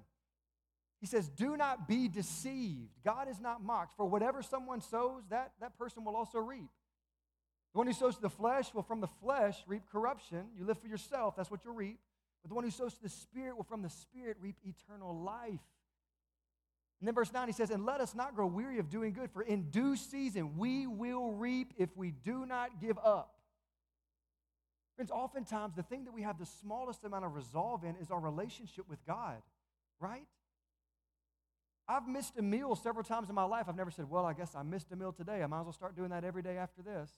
[0.99, 2.91] he says, Do not be deceived.
[3.03, 3.95] God is not mocked.
[3.95, 6.69] For whatever someone sows, that, that person will also reap.
[7.73, 10.45] The one who sows to the flesh will from the flesh reap corruption.
[10.57, 11.99] You live for yourself, that's what you'll reap.
[12.41, 15.61] But the one who sows to the Spirit will from the Spirit reap eternal life.
[17.03, 19.29] And then verse 9, he says, And let us not grow weary of doing good,
[19.29, 23.35] for in due season we will reap if we do not give up.
[24.95, 28.21] Friends, oftentimes the thing that we have the smallest amount of resolve in is our
[28.21, 29.41] relationship with God,
[29.99, 30.23] right?
[31.89, 33.65] I've missed a meal several times in my life.
[33.67, 35.43] I've never said, Well, I guess I missed a meal today.
[35.43, 37.11] I might as well start doing that every day after this.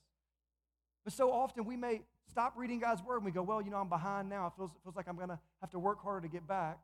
[1.04, 3.78] But so often we may stop reading God's word and we go, Well, you know,
[3.78, 4.48] I'm behind now.
[4.48, 6.80] It feels, it feels like I'm going to have to work harder to get back.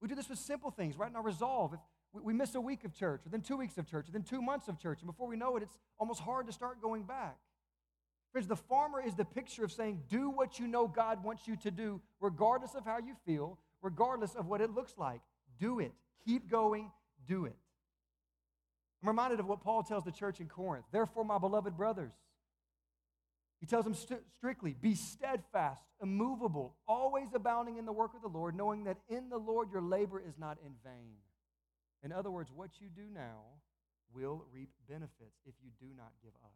[0.00, 1.10] We do this with simple things, right?
[1.10, 1.74] In our resolve.
[1.74, 1.80] If
[2.22, 4.42] we, miss a week of church, or then two weeks of church, or then two
[4.42, 7.36] months of church, and before we know it, it's almost hard to start going back.
[8.32, 11.56] Friends, the farmer is the picture of saying, Do what you know God wants you
[11.56, 15.20] to do, regardless of how you feel, regardless of what it looks like.
[15.58, 15.92] Do it.
[16.24, 16.90] Keep going,
[17.26, 17.56] do it.
[19.02, 20.84] I'm reminded of what Paul tells the church in Corinth.
[20.92, 22.12] Therefore, my beloved brothers,
[23.60, 28.28] he tells them st- strictly be steadfast, immovable, always abounding in the work of the
[28.28, 31.16] Lord, knowing that in the Lord your labor is not in vain.
[32.02, 33.40] In other words, what you do now
[34.12, 36.52] will reap benefits if you do not give up.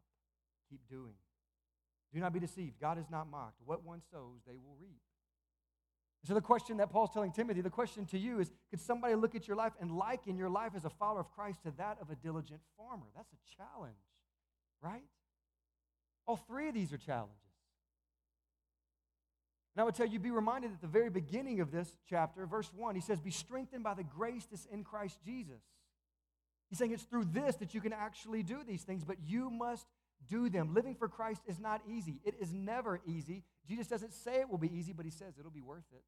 [0.68, 1.14] Keep doing.
[2.12, 2.80] Do not be deceived.
[2.80, 3.60] God is not mocked.
[3.64, 5.00] What one sows, they will reap.
[6.26, 9.34] So, the question that Paul's telling Timothy, the question to you is could somebody look
[9.34, 12.10] at your life and liken your life as a follower of Christ to that of
[12.10, 13.06] a diligent farmer?
[13.16, 13.96] That's a challenge,
[14.82, 15.02] right?
[16.26, 17.36] All three of these are challenges.
[19.74, 22.70] And I would tell you, be reminded at the very beginning of this chapter, verse
[22.74, 25.62] 1, he says, Be strengthened by the grace that's in Christ Jesus.
[26.68, 29.86] He's saying it's through this that you can actually do these things, but you must
[30.28, 30.74] do them.
[30.74, 32.20] Living for Christ is not easy.
[32.24, 33.42] It is never easy.
[33.68, 36.02] Jesus doesn't say it will be easy, but he says it'll be worth it.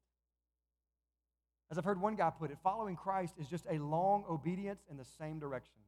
[1.71, 4.97] As I've heard one guy put it, following Christ is just a long obedience in
[4.97, 5.79] the same direction.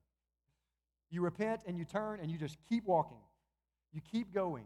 [1.12, 3.20] You repent and you turn and you just keep walking.
[3.96, 4.66] You keep going.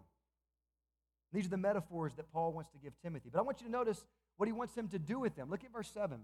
[1.31, 3.29] These are the metaphors that Paul wants to give Timothy.
[3.31, 4.03] But I want you to notice
[4.35, 5.49] what he wants him to do with them.
[5.49, 6.19] Look at verse 7.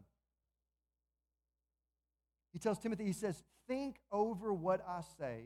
[2.52, 5.46] He tells Timothy, he says, Think over what I say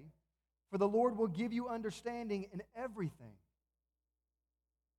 [0.69, 3.33] for the Lord will give you understanding in everything.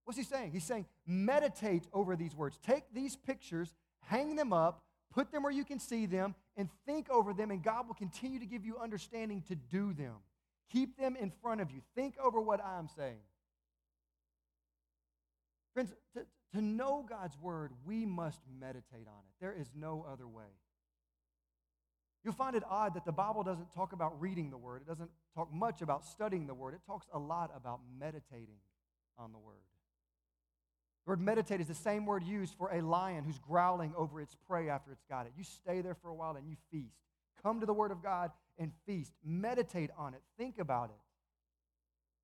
[0.05, 0.51] What's he saying?
[0.53, 2.59] He's saying, meditate over these words.
[2.67, 7.09] Take these pictures, hang them up, put them where you can see them, and think
[7.11, 10.17] over them, and God will continue to give you understanding to do them.
[10.73, 11.81] Keep them in front of you.
[11.95, 13.21] Think over what I'm saying.
[15.75, 19.35] Friends, to, to know God's word, we must meditate on it.
[19.41, 20.45] There is no other way.
[22.25, 24.83] You'll find it odd that the Bible doesn't talk about reading the Word.
[24.83, 26.75] It doesn't talk much about studying the Word.
[26.75, 28.59] It talks a lot about meditating
[29.17, 29.63] on the Word.
[31.07, 34.37] The word meditate is the same word used for a lion who's growling over its
[34.47, 35.33] prey after it's got it.
[35.37, 36.99] You stay there for a while and you feast.
[37.43, 38.31] Come to the Word of God
[38.61, 39.13] and feast.
[39.25, 40.23] Meditate on it.
[40.39, 40.97] Think about it.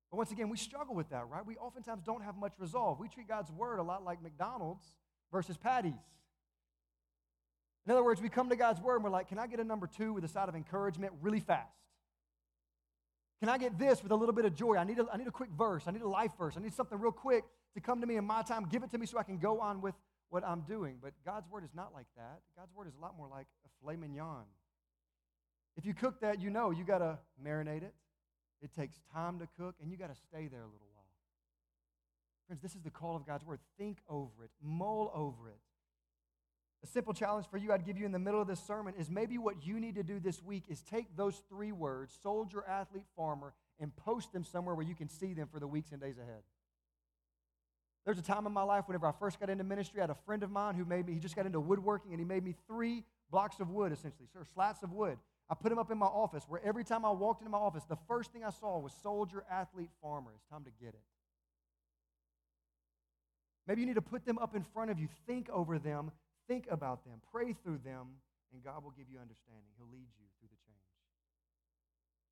[0.09, 1.45] But once again, we struggle with that, right?
[1.45, 2.97] We oftentimes don't have much resolve.
[2.99, 4.85] We treat God's Word a lot like McDonald's
[5.33, 5.93] versus Patti's.
[7.87, 9.63] In other words, we come to God's word and we're like, can I get a
[9.63, 11.71] number two with a side of encouragement really fast?
[13.39, 14.75] Can I get this with a little bit of joy?
[14.75, 15.83] I need a, I need a quick verse.
[15.87, 16.55] I need a life verse.
[16.57, 17.45] I need something real quick
[17.75, 18.67] to come to me in my time.
[18.69, 19.95] Give it to me so I can go on with
[20.29, 20.97] what I'm doing.
[21.01, 22.41] But God's word is not like that.
[22.57, 24.43] God's word is a lot more like a filet mignon.
[25.77, 27.93] If you cook that, you know you got to marinate it.
[28.61, 31.05] It takes time to cook, and you got to stay there a little while.
[32.47, 33.59] Friends, this is the call of God's word.
[33.77, 35.59] Think over it, mull over it.
[36.83, 39.09] A simple challenge for you I'd give you in the middle of this sermon is
[39.09, 43.05] maybe what you need to do this week is take those three words, soldier, athlete,
[43.15, 46.17] farmer, and post them somewhere where you can see them for the weeks and days
[46.17, 46.43] ahead.
[48.05, 50.17] There's a time in my life whenever I first got into ministry, I had a
[50.25, 52.55] friend of mine who made me, he just got into woodworking and he made me
[52.67, 55.17] three blocks of wood, essentially, so slats of wood.
[55.49, 57.83] I put them up in my office where every time I walked into my office,
[57.85, 60.31] the first thing I saw was soldier, athlete, farmer.
[60.35, 61.03] It's time to get it.
[63.65, 65.07] Maybe you need to put them up in front of you.
[65.25, 66.11] Think over them.
[66.47, 67.21] Think about them.
[67.31, 68.07] Pray through them,
[68.53, 69.63] and God will give you understanding.
[69.77, 70.77] He'll lead you through the change.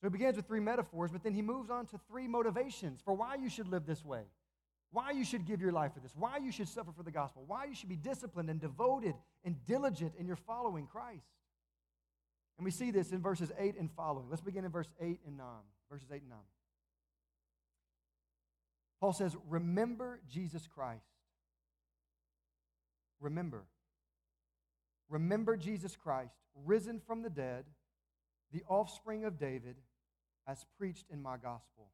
[0.02, 3.14] So he begins with three metaphors, but then he moves on to three motivations for
[3.14, 4.24] why you should live this way,
[4.92, 7.44] why you should give your life for this, why you should suffer for the gospel,
[7.48, 11.28] why you should be disciplined and devoted and diligent in your following Christ.
[12.58, 14.28] And we see this in verses 8 and following.
[14.30, 15.46] Let's begin in verse 8 and 9.
[15.90, 16.40] Verses 8 and 9.
[19.00, 21.06] Paul says, Remember Jesus Christ.
[23.20, 23.66] Remember.
[25.10, 26.34] Remember Jesus Christ,
[26.66, 27.66] risen from the dead,
[28.52, 29.76] the offspring of David,
[30.48, 31.90] as preached in my gospel,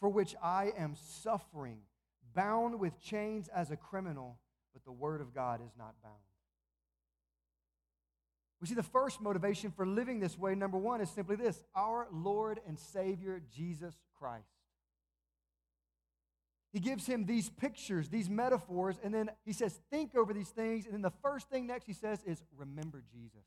[0.00, 1.78] for which I am suffering,
[2.34, 4.38] bound with chains as a criminal,
[4.72, 6.16] but the word of God is not bound.
[8.62, 12.06] We see the first motivation for living this way, number one, is simply this our
[12.12, 14.46] Lord and Savior, Jesus Christ.
[16.72, 20.84] He gives him these pictures, these metaphors, and then he says, Think over these things.
[20.84, 23.44] And then the first thing next he says is, Remember Jesus.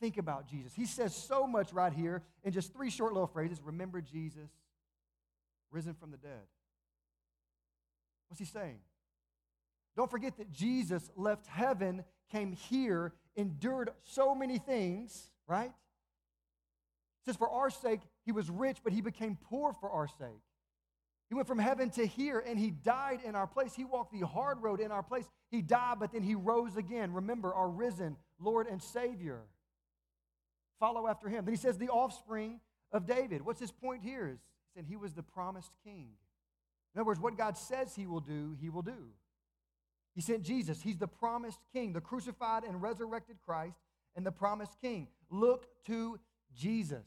[0.00, 0.72] Think about Jesus.
[0.74, 4.48] He says so much right here in just three short little phrases Remember Jesus,
[5.70, 6.46] risen from the dead.
[8.28, 8.78] What's he saying?
[9.94, 15.70] Don't forget that Jesus left heaven, came here, endured so many things, right?
[15.70, 20.42] It says, For our sake, he was rich, but he became poor for our sake.
[21.28, 23.74] He went from heaven to here and he died in our place.
[23.74, 25.24] He walked the hard road in our place.
[25.50, 27.10] He died, but then he rose again.
[27.14, 29.40] Remember, our risen Lord and Savior.
[30.78, 31.46] Follow after him.
[31.46, 32.60] Then he says, the offspring
[32.92, 33.40] of David.
[33.46, 34.28] What's his point here?
[34.76, 36.08] Is he was the promised king.
[36.94, 39.08] In other words, what God says he will do, he will do.
[40.14, 40.82] He sent Jesus.
[40.82, 43.78] He's the promised king, the crucified and resurrected Christ,
[44.14, 45.08] and the promised king.
[45.30, 46.18] Look to
[46.54, 47.06] Jesus.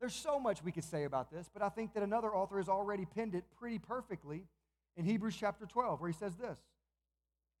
[0.00, 2.68] There's so much we could say about this, but I think that another author has
[2.68, 4.44] already pinned it pretty perfectly
[4.96, 6.58] in Hebrews chapter 12, where he says this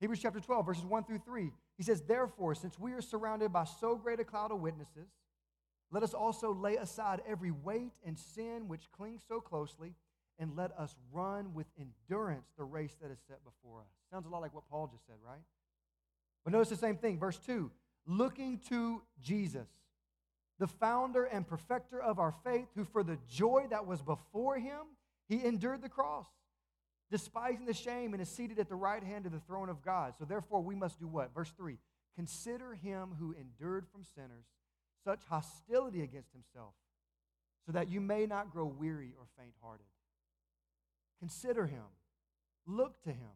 [0.00, 1.50] Hebrews chapter 12, verses 1 through 3.
[1.76, 5.08] He says, Therefore, since we are surrounded by so great a cloud of witnesses,
[5.90, 9.94] let us also lay aside every weight and sin which clings so closely,
[10.38, 13.86] and let us run with endurance the race that is set before us.
[14.10, 15.42] Sounds a lot like what Paul just said, right?
[16.44, 17.18] But notice the same thing.
[17.18, 17.70] Verse 2
[18.06, 19.66] looking to Jesus
[20.58, 24.80] the founder and perfecter of our faith, who for the joy that was before him,
[25.28, 26.26] he endured the cross,
[27.10, 30.14] despising the shame, and is seated at the right hand of the throne of God.
[30.18, 31.34] So therefore, we must do what?
[31.34, 31.78] Verse 3
[32.14, 34.46] Consider him who endured from sinners
[35.04, 36.72] such hostility against himself,
[37.66, 39.86] so that you may not grow weary or faint hearted.
[41.20, 41.84] Consider him,
[42.66, 43.30] look to him.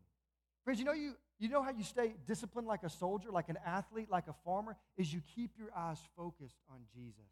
[0.65, 3.59] Friends, you know you, you know how you stay disciplined like a soldier, like an
[3.65, 4.77] athlete, like a farmer?
[4.97, 7.31] Is you keep your eyes focused on Jesus.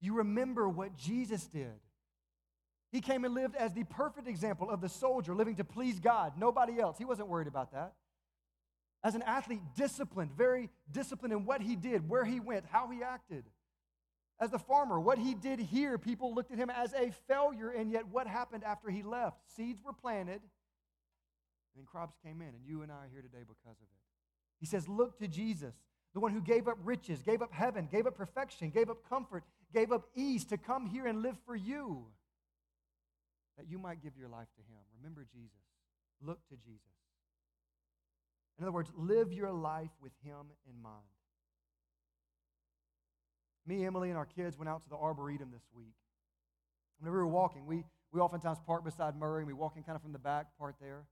[0.00, 1.80] You remember what Jesus did.
[2.92, 6.34] He came and lived as the perfect example of the soldier living to please God,
[6.38, 6.98] nobody else.
[6.98, 7.94] He wasn't worried about that.
[9.02, 13.02] As an athlete, disciplined, very disciplined in what he did, where he went, how he
[13.02, 13.44] acted.
[14.40, 17.90] As the farmer, what he did here, people looked at him as a failure, and
[17.90, 19.36] yet what happened after he left?
[19.56, 23.44] Seeds were planted, and then crops came in, and you and I are here today
[23.46, 24.00] because of it.
[24.58, 25.74] He says, Look to Jesus,
[26.14, 29.44] the one who gave up riches, gave up heaven, gave up perfection, gave up comfort,
[29.72, 32.06] gave up ease to come here and live for you,
[33.56, 34.80] that you might give your life to him.
[34.98, 35.50] Remember Jesus.
[36.20, 36.80] Look to Jesus.
[38.58, 41.02] In other words, live your life with him in mind.
[43.66, 45.94] Me, Emily, and our kids went out to the Arboretum this week.
[46.98, 49.96] Whenever we were walking, we, we oftentimes park beside Murray, and we walk in kind
[49.96, 51.04] of from the back part there.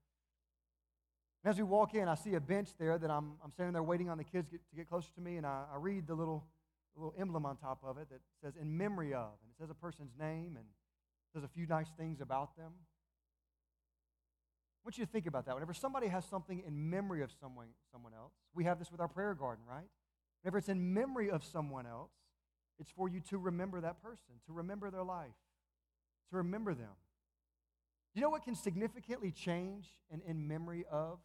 [1.45, 3.83] And as we walk in, I see a bench there that I'm, I'm standing there
[3.83, 6.15] waiting on the kids get, to get closer to me, and I, I read the
[6.15, 6.45] little,
[6.95, 9.31] little emblem on top of it that says, in memory of.
[9.43, 10.67] And it says a person's name and
[11.35, 12.73] says a few nice things about them.
[14.77, 15.55] I want you to think about that.
[15.55, 19.09] Whenever somebody has something in memory of someone, someone else, we have this with our
[19.09, 19.87] prayer garden, right?
[20.43, 22.11] Whenever it's in memory of someone else,
[22.83, 25.31] it's for you to remember that person, to remember their life,
[26.31, 26.93] to remember them.
[28.15, 31.19] You know what can significantly change an in memory of?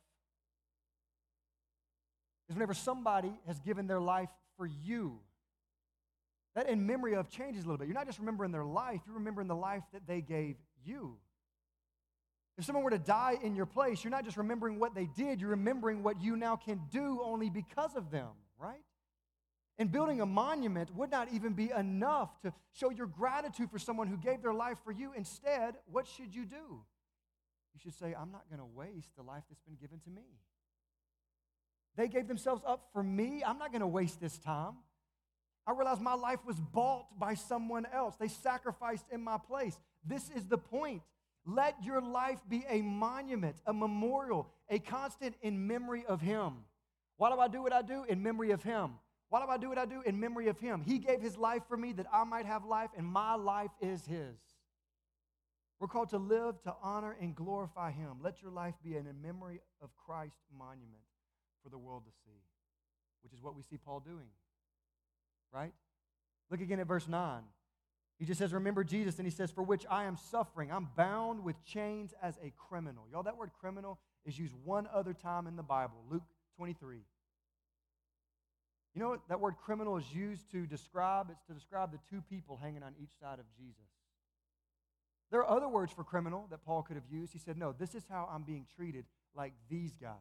[2.50, 5.20] is whenever somebody has given their life for you.
[6.56, 7.88] That in memory of changes a little bit.
[7.88, 10.56] You're not just remembering their life, you're remembering the life that they gave
[10.86, 11.18] you.
[12.58, 15.40] If someone were to die in your place, you're not just remembering what they did,
[15.40, 18.82] you're remembering what you now can do only because of them, right?
[19.80, 24.08] And building a monument would not even be enough to show your gratitude for someone
[24.08, 25.12] who gave their life for you.
[25.16, 26.82] Instead, what should you do?
[27.74, 30.24] You should say, I'm not going to waste the life that's been given to me.
[31.96, 33.44] They gave themselves up for me.
[33.46, 34.74] I'm not going to waste this time.
[35.68, 38.16] I realize my life was bought by someone else.
[38.16, 39.78] They sacrificed in my place.
[40.06, 41.02] This is the point.
[41.46, 46.54] Let your life be a monument, a memorial, a constant in memory of Him.
[47.18, 48.06] Why do I do what I do?
[48.08, 48.92] In memory of Him.
[49.30, 50.02] Why do I do what I do?
[50.06, 50.82] In memory of Him.
[50.82, 54.06] He gave His life for me that I might have life, and my life is
[54.06, 54.38] His.
[55.80, 58.18] We're called to live, to honor, and glorify Him.
[58.24, 61.04] Let your life be in memory of Christ monument
[61.64, 62.40] for the world to see,
[63.22, 64.28] which is what we see Paul doing.
[65.54, 65.74] Right?
[66.50, 67.42] Look again at verse 9.
[68.18, 70.72] He just says, Remember Jesus, and he says, For which I am suffering.
[70.72, 73.04] I'm bound with chains as a criminal.
[73.12, 76.24] Y'all, that word criminal is used one other time in the Bible, Luke
[76.56, 77.02] 23.
[78.98, 81.28] You know that word criminal is used to describe?
[81.30, 83.86] It's to describe the two people hanging on each side of Jesus.
[85.30, 87.32] There are other words for criminal that Paul could have used.
[87.32, 90.16] He said, No, this is how I'm being treated like these guys.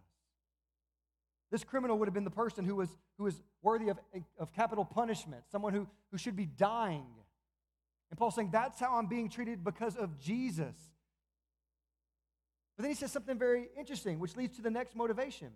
[1.51, 3.99] This criminal would have been the person who was, who was worthy of,
[4.39, 7.07] of capital punishment, someone who, who should be dying.
[8.11, 10.77] And Paul's saying, That's how I'm being treated because of Jesus.
[12.77, 15.53] But then he says something very interesting, which leads to the next motivation.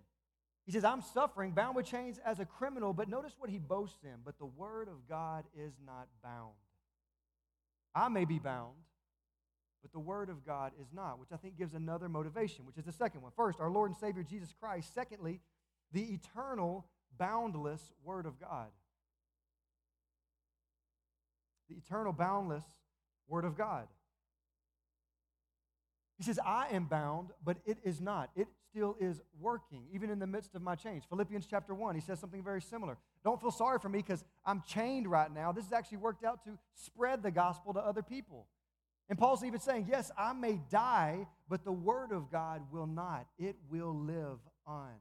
[0.65, 4.03] He says, I'm suffering, bound with chains as a criminal, but notice what he boasts
[4.03, 4.19] in.
[4.23, 6.53] But the word of God is not bound.
[7.95, 8.75] I may be bound,
[9.81, 12.85] but the word of God is not, which I think gives another motivation, which is
[12.85, 13.31] the second one.
[13.35, 14.93] First, our Lord and Savior Jesus Christ.
[14.93, 15.41] Secondly,
[15.91, 16.85] the eternal,
[17.17, 18.67] boundless word of God.
[21.69, 22.63] The eternal, boundless
[23.27, 23.87] word of God.
[26.17, 28.29] He says, I am bound, but it is not.
[28.35, 31.03] It still is working, even in the midst of my change.
[31.09, 32.97] Philippians chapter 1, he says something very similar.
[33.23, 35.51] Don't feel sorry for me because I'm chained right now.
[35.51, 38.47] This has actually worked out to spread the gospel to other people.
[39.09, 43.27] And Paul's even saying, Yes, I may die, but the word of God will not.
[43.37, 44.93] It will live on.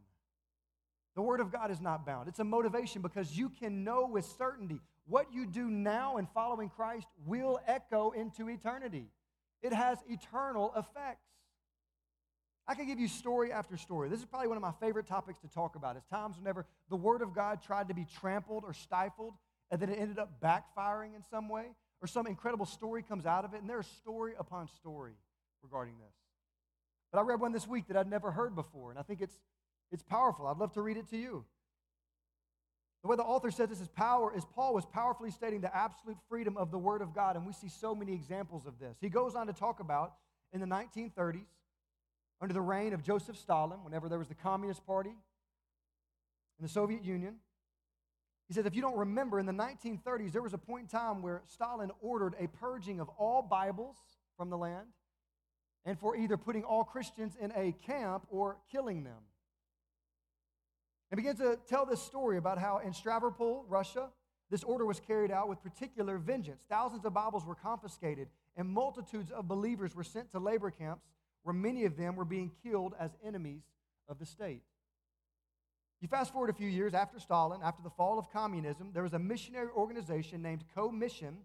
[1.15, 2.29] The word of God is not bound.
[2.29, 6.69] It's a motivation because you can know with certainty what you do now in following
[6.69, 9.07] Christ will echo into eternity.
[9.63, 11.27] It has eternal effects.
[12.71, 14.09] I could give you story after story.
[14.09, 15.97] This is probably one of my favorite topics to talk about.
[15.97, 19.35] Is times whenever the Word of God tried to be trampled or stifled,
[19.73, 21.65] and then it ended up backfiring in some way,
[22.01, 25.15] or some incredible story comes out of it, and there's story upon story
[25.65, 26.15] regarding this.
[27.11, 29.35] But I read one this week that I'd never heard before, and I think it's,
[29.91, 30.47] it's powerful.
[30.47, 31.45] I'd love to read it to you.
[33.03, 36.19] The way the author says this is power is Paul was powerfully stating the absolute
[36.29, 38.97] freedom of the Word of God, and we see so many examples of this.
[39.01, 40.13] He goes on to talk about
[40.53, 41.47] in the 1930s,
[42.41, 47.05] under the reign of Joseph Stalin, whenever there was the Communist Party in the Soviet
[47.05, 47.37] Union.
[48.49, 51.23] He says, if you don't remember, in the 1930s, there was a point in time
[51.23, 53.97] where Stalin ordered a purging of all Bibles
[54.37, 54.89] from the land
[55.85, 59.23] and for either putting all Christians in a camp or killing them
[61.11, 64.09] and begins to tell this story about how in Stavropol, Russia,
[64.51, 66.63] this order was carried out with particular vengeance.
[66.69, 71.07] Thousands of Bibles were confiscated, and multitudes of believers were sent to labor camps
[71.43, 73.63] where many of them were being killed as enemies
[74.09, 74.63] of the state.
[76.01, 79.13] You fast forward a few years after Stalin, after the fall of communism, there was
[79.13, 81.39] a missionary organization named Co Mission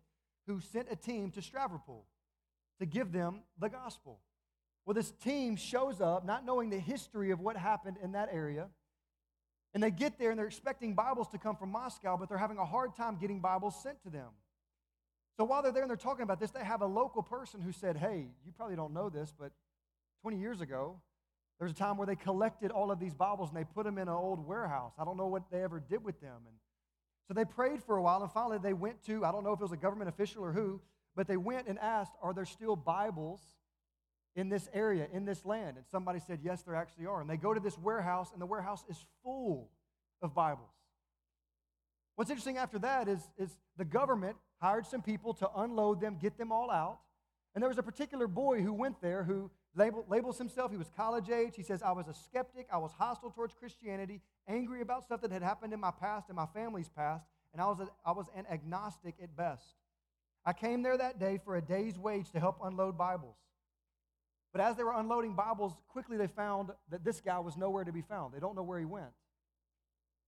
[0.47, 2.03] who sent a team to Stavropol
[2.79, 4.19] to give them the gospel.
[4.85, 8.69] Well, this team shows up not knowing the history of what happened in that area
[9.75, 12.57] and they get there and they're expecting Bibles to come from Moscow, but they're having
[12.57, 14.29] a hard time getting Bibles sent to them.
[15.35, 17.73] So while they're there and they're talking about this, they have a local person who
[17.73, 19.51] said, Hey, you probably don't know this, but
[20.21, 20.99] 20 years ago,
[21.59, 23.97] there was a time where they collected all of these Bibles and they put them
[23.97, 24.93] in an old warehouse.
[24.99, 26.41] I don't know what they ever did with them.
[26.47, 26.55] And
[27.27, 29.59] so they prayed for a while, and finally they went to, I don't know if
[29.59, 30.81] it was a government official or who,
[31.15, 33.41] but they went and asked, Are there still Bibles
[34.35, 35.77] in this area, in this land?
[35.77, 37.21] And somebody said, Yes, there actually are.
[37.21, 39.69] And they go to this warehouse, and the warehouse is full
[40.21, 40.69] of Bibles.
[42.15, 46.37] What's interesting after that is, is the government hired some people to unload them, get
[46.37, 46.99] them all out.
[47.53, 50.89] And there was a particular boy who went there who label, labels himself, he was
[50.95, 51.53] college age.
[51.55, 55.31] He says, I was a skeptic, I was hostile towards Christianity, angry about stuff that
[55.31, 58.27] had happened in my past and my family's past, and I was, a, I was
[58.35, 59.75] an agnostic at best.
[60.45, 63.37] I came there that day for a day's wage to help unload Bibles.
[64.51, 67.91] But as they were unloading Bibles, quickly they found that this guy was nowhere to
[67.91, 68.33] be found.
[68.33, 69.11] They don't know where he went.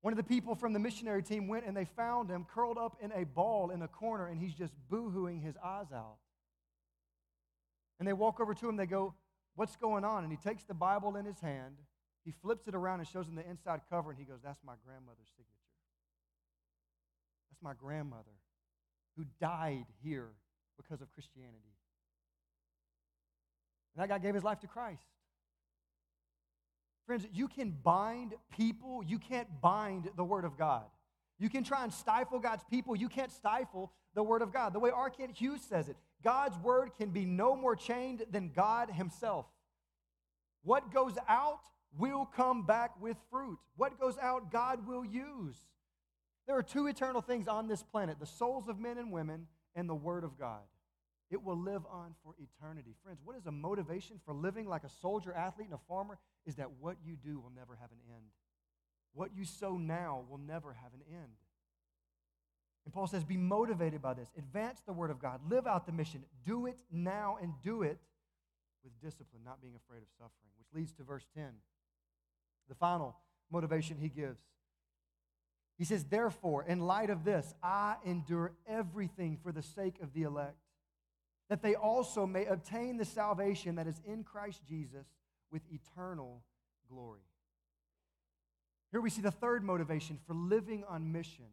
[0.02, 2.98] One of the people from the missionary team went and they found him curled up
[3.02, 6.18] in a ball in a corner, and he's just boohooing his eyes out.
[8.00, 9.14] And they walk over to him, they go,
[9.58, 10.24] What's going on?
[10.24, 11.78] And he takes the Bible in his hand,
[12.24, 14.74] he flips it around and shows him the inside cover, and he goes, That's my
[14.86, 15.52] grandmother's signature.
[17.50, 18.38] That's my grandmother
[19.18, 20.30] who died here
[20.78, 21.74] because of Christianity.
[23.96, 25.02] And that guy gave his life to Christ.
[27.08, 30.84] Friends, you can bind people, you can't bind the Word of God.
[31.40, 32.96] You can try and stifle God's people.
[32.96, 34.74] You can't stifle the Word of God.
[34.74, 35.10] The way R.
[35.10, 39.46] Kent Hughes says it God's Word can be no more chained than God Himself.
[40.64, 41.62] What goes out
[41.98, 43.60] will come back with fruit.
[43.76, 45.56] What goes out, God will use.
[46.48, 49.88] There are two eternal things on this planet the souls of men and women and
[49.88, 50.62] the Word of God.
[51.30, 52.96] It will live on for eternity.
[53.04, 56.18] Friends, what is a motivation for living like a soldier, athlete, and a farmer?
[56.46, 58.32] Is that what you do will never have an end.
[59.14, 61.34] What you sow now will never have an end.
[62.88, 64.30] And Paul says, be motivated by this.
[64.38, 65.42] Advance the word of God.
[65.50, 66.24] Live out the mission.
[66.46, 67.98] Do it now and do it
[68.82, 71.48] with discipline, not being afraid of suffering, which leads to verse 10.
[72.70, 73.18] The final
[73.52, 74.40] motivation he gives.
[75.78, 80.24] He says, Therefore, in light of this, I endure everything for the sake of the
[80.24, 80.56] elect,
[81.50, 85.08] that they also may obtain the salvation that is in Christ Jesus
[85.52, 86.42] with eternal
[86.90, 87.20] glory.
[88.94, 91.48] Here we see the third motivation for living on mission,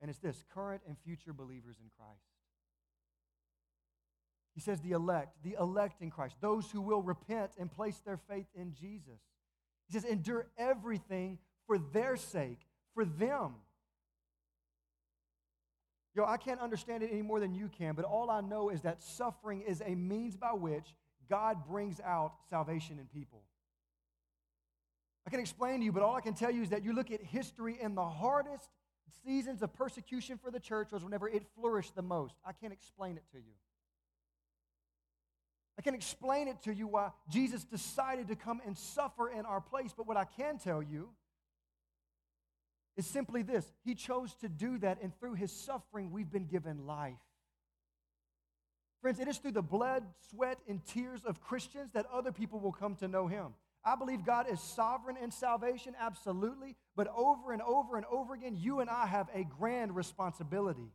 [0.00, 2.22] and it's this current and future believers in Christ.
[4.54, 8.18] He says, the elect, the elect in Christ, those who will repent and place their
[8.28, 9.20] faith in Jesus.
[9.86, 12.60] He says, endure everything for their sake,
[12.94, 13.54] for them.
[16.14, 18.80] Yo, I can't understand it any more than you can, but all I know is
[18.82, 20.94] that suffering is a means by which
[21.28, 23.42] God brings out salvation in people.
[25.26, 27.10] I can explain to you, but all I can tell you is that you look
[27.10, 28.70] at history and the hardest
[29.24, 32.34] seasons of persecution for the church was whenever it flourished the most.
[32.44, 33.54] I can't explain it to you.
[35.78, 39.60] I can explain it to you why Jesus decided to come and suffer in our
[39.60, 41.10] place, but what I can tell you
[42.96, 46.86] is simply this He chose to do that, and through His suffering, we've been given
[46.86, 47.14] life.
[49.02, 52.72] Friends, it is through the blood, sweat, and tears of Christians that other people will
[52.72, 53.54] come to know Him.
[53.86, 56.74] I believe God is sovereign in salvation, absolutely.
[56.96, 60.90] But over and over and over again, you and I have a grand responsibility.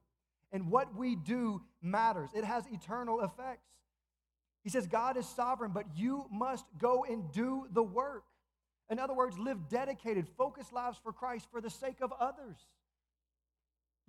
[0.52, 3.70] And what we do matters, it has eternal effects.
[4.66, 8.24] He says, God is sovereign, but you must go and do the work.
[8.90, 12.58] In other words, live dedicated, focused lives for Christ for the sake of others.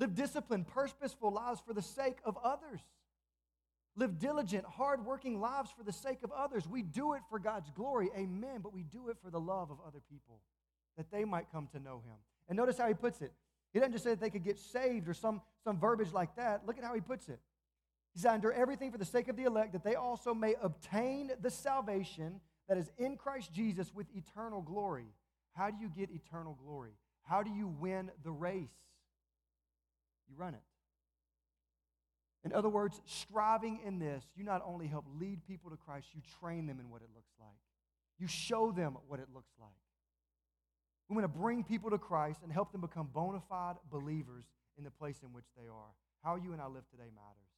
[0.01, 2.81] Live disciplined, purposeful lives for the sake of others.
[3.97, 6.67] Live diligent, hardworking lives for the sake of others.
[6.67, 9.79] We do it for God's glory, amen, but we do it for the love of
[9.87, 10.41] other people,
[10.97, 12.17] that they might come to know Him.
[12.49, 13.33] And notice how he puts it.
[13.73, 16.67] He doesn't just say that they could get saved or some, some verbiage like that.
[16.67, 17.41] Look at how he puts it.
[18.13, 21.33] He said, Under everything for the sake of the elect, that they also may obtain
[21.41, 25.07] the salvation that is in Christ Jesus with eternal glory.
[25.55, 26.93] How do you get eternal glory?
[27.23, 28.69] How do you win the race?
[30.29, 30.61] You run it.
[32.45, 36.21] In other words, striving in this, you not only help lead people to Christ, you
[36.41, 37.59] train them in what it looks like.
[38.19, 39.71] You show them what it looks like.
[41.09, 44.45] We want to bring people to Christ and help them become bona fide believers
[44.79, 45.93] in the place in which they are.
[46.25, 47.53] How you and I live today matters.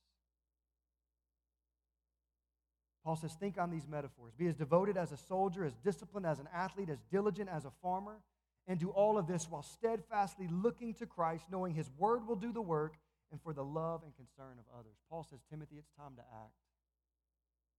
[3.05, 4.33] Paul says, think on these metaphors.
[4.37, 7.73] Be as devoted as a soldier, as disciplined as an athlete, as diligent as a
[7.83, 8.21] farmer,
[8.67, 12.51] and do all of this while steadfastly looking to Christ, knowing his word will do
[12.51, 12.95] the work
[13.35, 14.95] and for the love and concern of others.
[15.11, 16.55] Paul says, Timothy, it's time to act.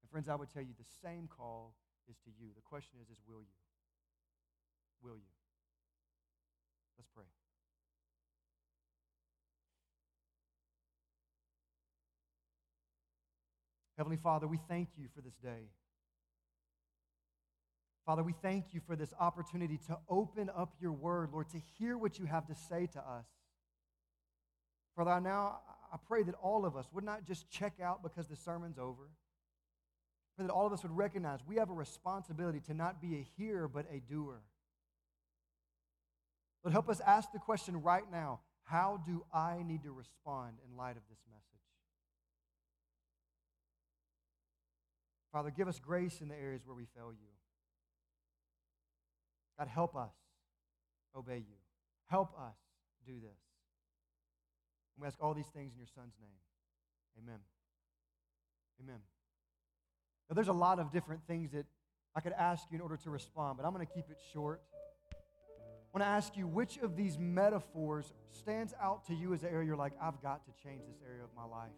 [0.04, 1.76] And friends, I would tell you the same call
[2.10, 2.50] is to you.
[2.54, 3.56] The question is, is will you?
[5.02, 5.32] Will you?
[6.98, 7.24] Let's pray.
[13.96, 15.70] Heavenly Father, we thank you for this day.
[18.06, 21.98] Father, we thank you for this opportunity to open up your word, Lord, to hear
[21.98, 23.26] what you have to say to us.
[24.96, 25.60] Father, I now
[25.92, 29.10] I pray that all of us would not just check out because the sermon's over.
[30.36, 33.26] Pray that all of us would recognize we have a responsibility to not be a
[33.38, 34.42] hearer, but a doer.
[36.64, 40.76] But help us ask the question right now how do I need to respond in
[40.76, 41.44] light of this message?
[45.32, 47.30] Father, give us grace in the areas where we fail you.
[49.60, 50.14] God, help us
[51.16, 51.58] obey you.
[52.08, 52.56] Help us
[53.06, 53.45] do this.
[54.96, 57.24] And we ask all these things in your Son's name.
[57.24, 57.40] Amen.
[58.82, 59.00] Amen.
[60.30, 61.66] Now, there's a lot of different things that
[62.16, 64.62] I could ask you in order to respond, but I'm going to keep it short.
[65.12, 69.50] I want to ask you which of these metaphors stands out to you as an
[69.50, 71.72] area you're like, I've got to change this area of my life?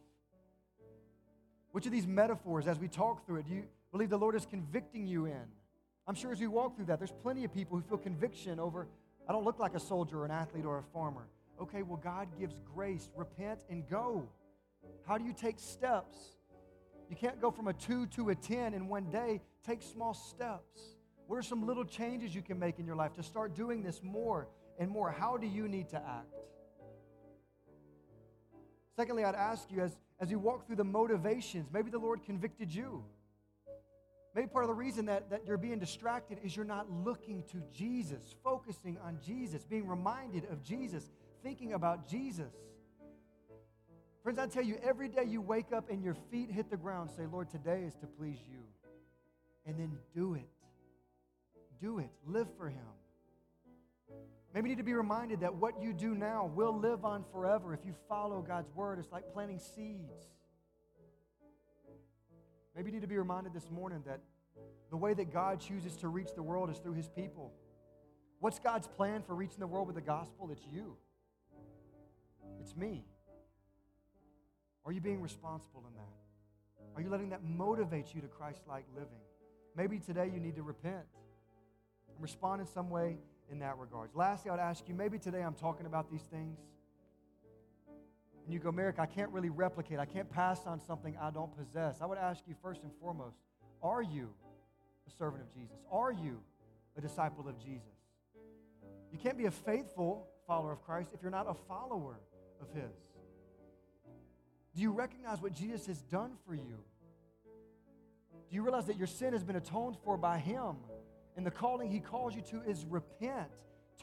[1.71, 4.45] Which of these metaphors, as we talk through it, do you believe the Lord is
[4.45, 5.43] convicting you in?
[6.07, 8.87] I'm sure as we walk through that, there's plenty of people who feel conviction over,
[9.27, 11.27] I don't look like a soldier or an athlete or a farmer.
[11.59, 13.09] Okay, well, God gives grace.
[13.15, 14.27] Repent and go.
[15.07, 16.17] How do you take steps?
[17.09, 19.41] You can't go from a two to a 10 in one day.
[19.65, 20.97] Take small steps.
[21.27, 24.01] What are some little changes you can make in your life to start doing this
[24.03, 24.47] more
[24.79, 25.11] and more?
[25.11, 26.33] How do you need to act?
[28.95, 32.73] Secondly, I'd ask you as, as you walk through the motivations, maybe the Lord convicted
[32.73, 33.03] you.
[34.33, 37.61] Maybe part of the reason that, that you're being distracted is you're not looking to
[37.75, 41.09] Jesus, focusing on Jesus, being reminded of Jesus,
[41.47, 42.51] thinking about Jesus.
[44.21, 47.09] Friends, I tell you, every day you wake up and your feet hit the ground,
[47.09, 48.59] say, Lord, today is to please you.
[49.65, 50.49] And then do it.
[51.79, 52.09] Do it.
[52.25, 52.83] Live for Him.
[54.53, 57.73] Maybe you need to be reminded that what you do now will live on forever
[57.73, 58.99] if you follow God's word.
[58.99, 60.27] It's like planting seeds.
[62.75, 64.19] Maybe you need to be reminded this morning that
[64.89, 67.53] the way that God chooses to reach the world is through his people.
[68.41, 70.49] What's God's plan for reaching the world with the gospel?
[70.51, 70.97] It's you,
[72.67, 73.05] it's me.
[74.85, 76.95] Are you being responsible in that?
[76.95, 79.21] Are you letting that motivate you to Christ like living?
[79.77, 81.05] Maybe today you need to repent
[82.09, 84.15] and respond in some way in that regards.
[84.15, 86.57] Lastly, I would ask you maybe today I'm talking about these things.
[88.43, 89.99] And you go, Merrick, I can't really replicate.
[89.99, 92.01] I can't pass on something I don't possess.
[92.01, 93.37] I would ask you first and foremost
[93.81, 94.29] are you
[95.07, 95.77] a servant of Jesus?
[95.89, 96.41] Are you
[96.97, 97.87] a disciple of Jesus?
[99.13, 102.19] You can't be a faithful follower of Christ if you're not a follower
[102.61, 102.95] of His.
[104.75, 106.77] Do you recognize what Jesus has done for you?
[108.49, 110.75] Do you realize that your sin has been atoned for by Him?
[111.37, 113.47] And the calling he calls you to is repent.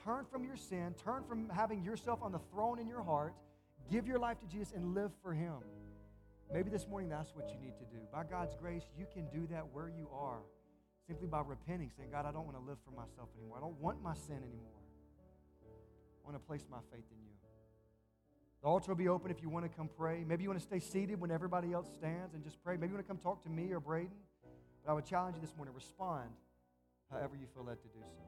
[0.04, 3.34] Turn from your sin, turn from having yourself on the throne in your heart,
[3.90, 5.56] give your life to Jesus, and live for him.
[6.52, 7.98] Maybe this morning that's what you need to do.
[8.12, 10.40] By God's grace, you can do that where you are
[11.06, 13.58] simply by repenting, saying, God, I don't want to live for myself anymore.
[13.58, 14.80] I don't want my sin anymore.
[15.64, 17.33] I want to place my faith in you.
[18.64, 20.24] The altar will be open if you want to come pray.
[20.26, 22.78] Maybe you want to stay seated when everybody else stands and just pray.
[22.78, 24.08] Maybe you want to come talk to me or Braden.
[24.82, 26.30] But I would challenge you this morning respond
[27.12, 28.23] however you feel led to do so.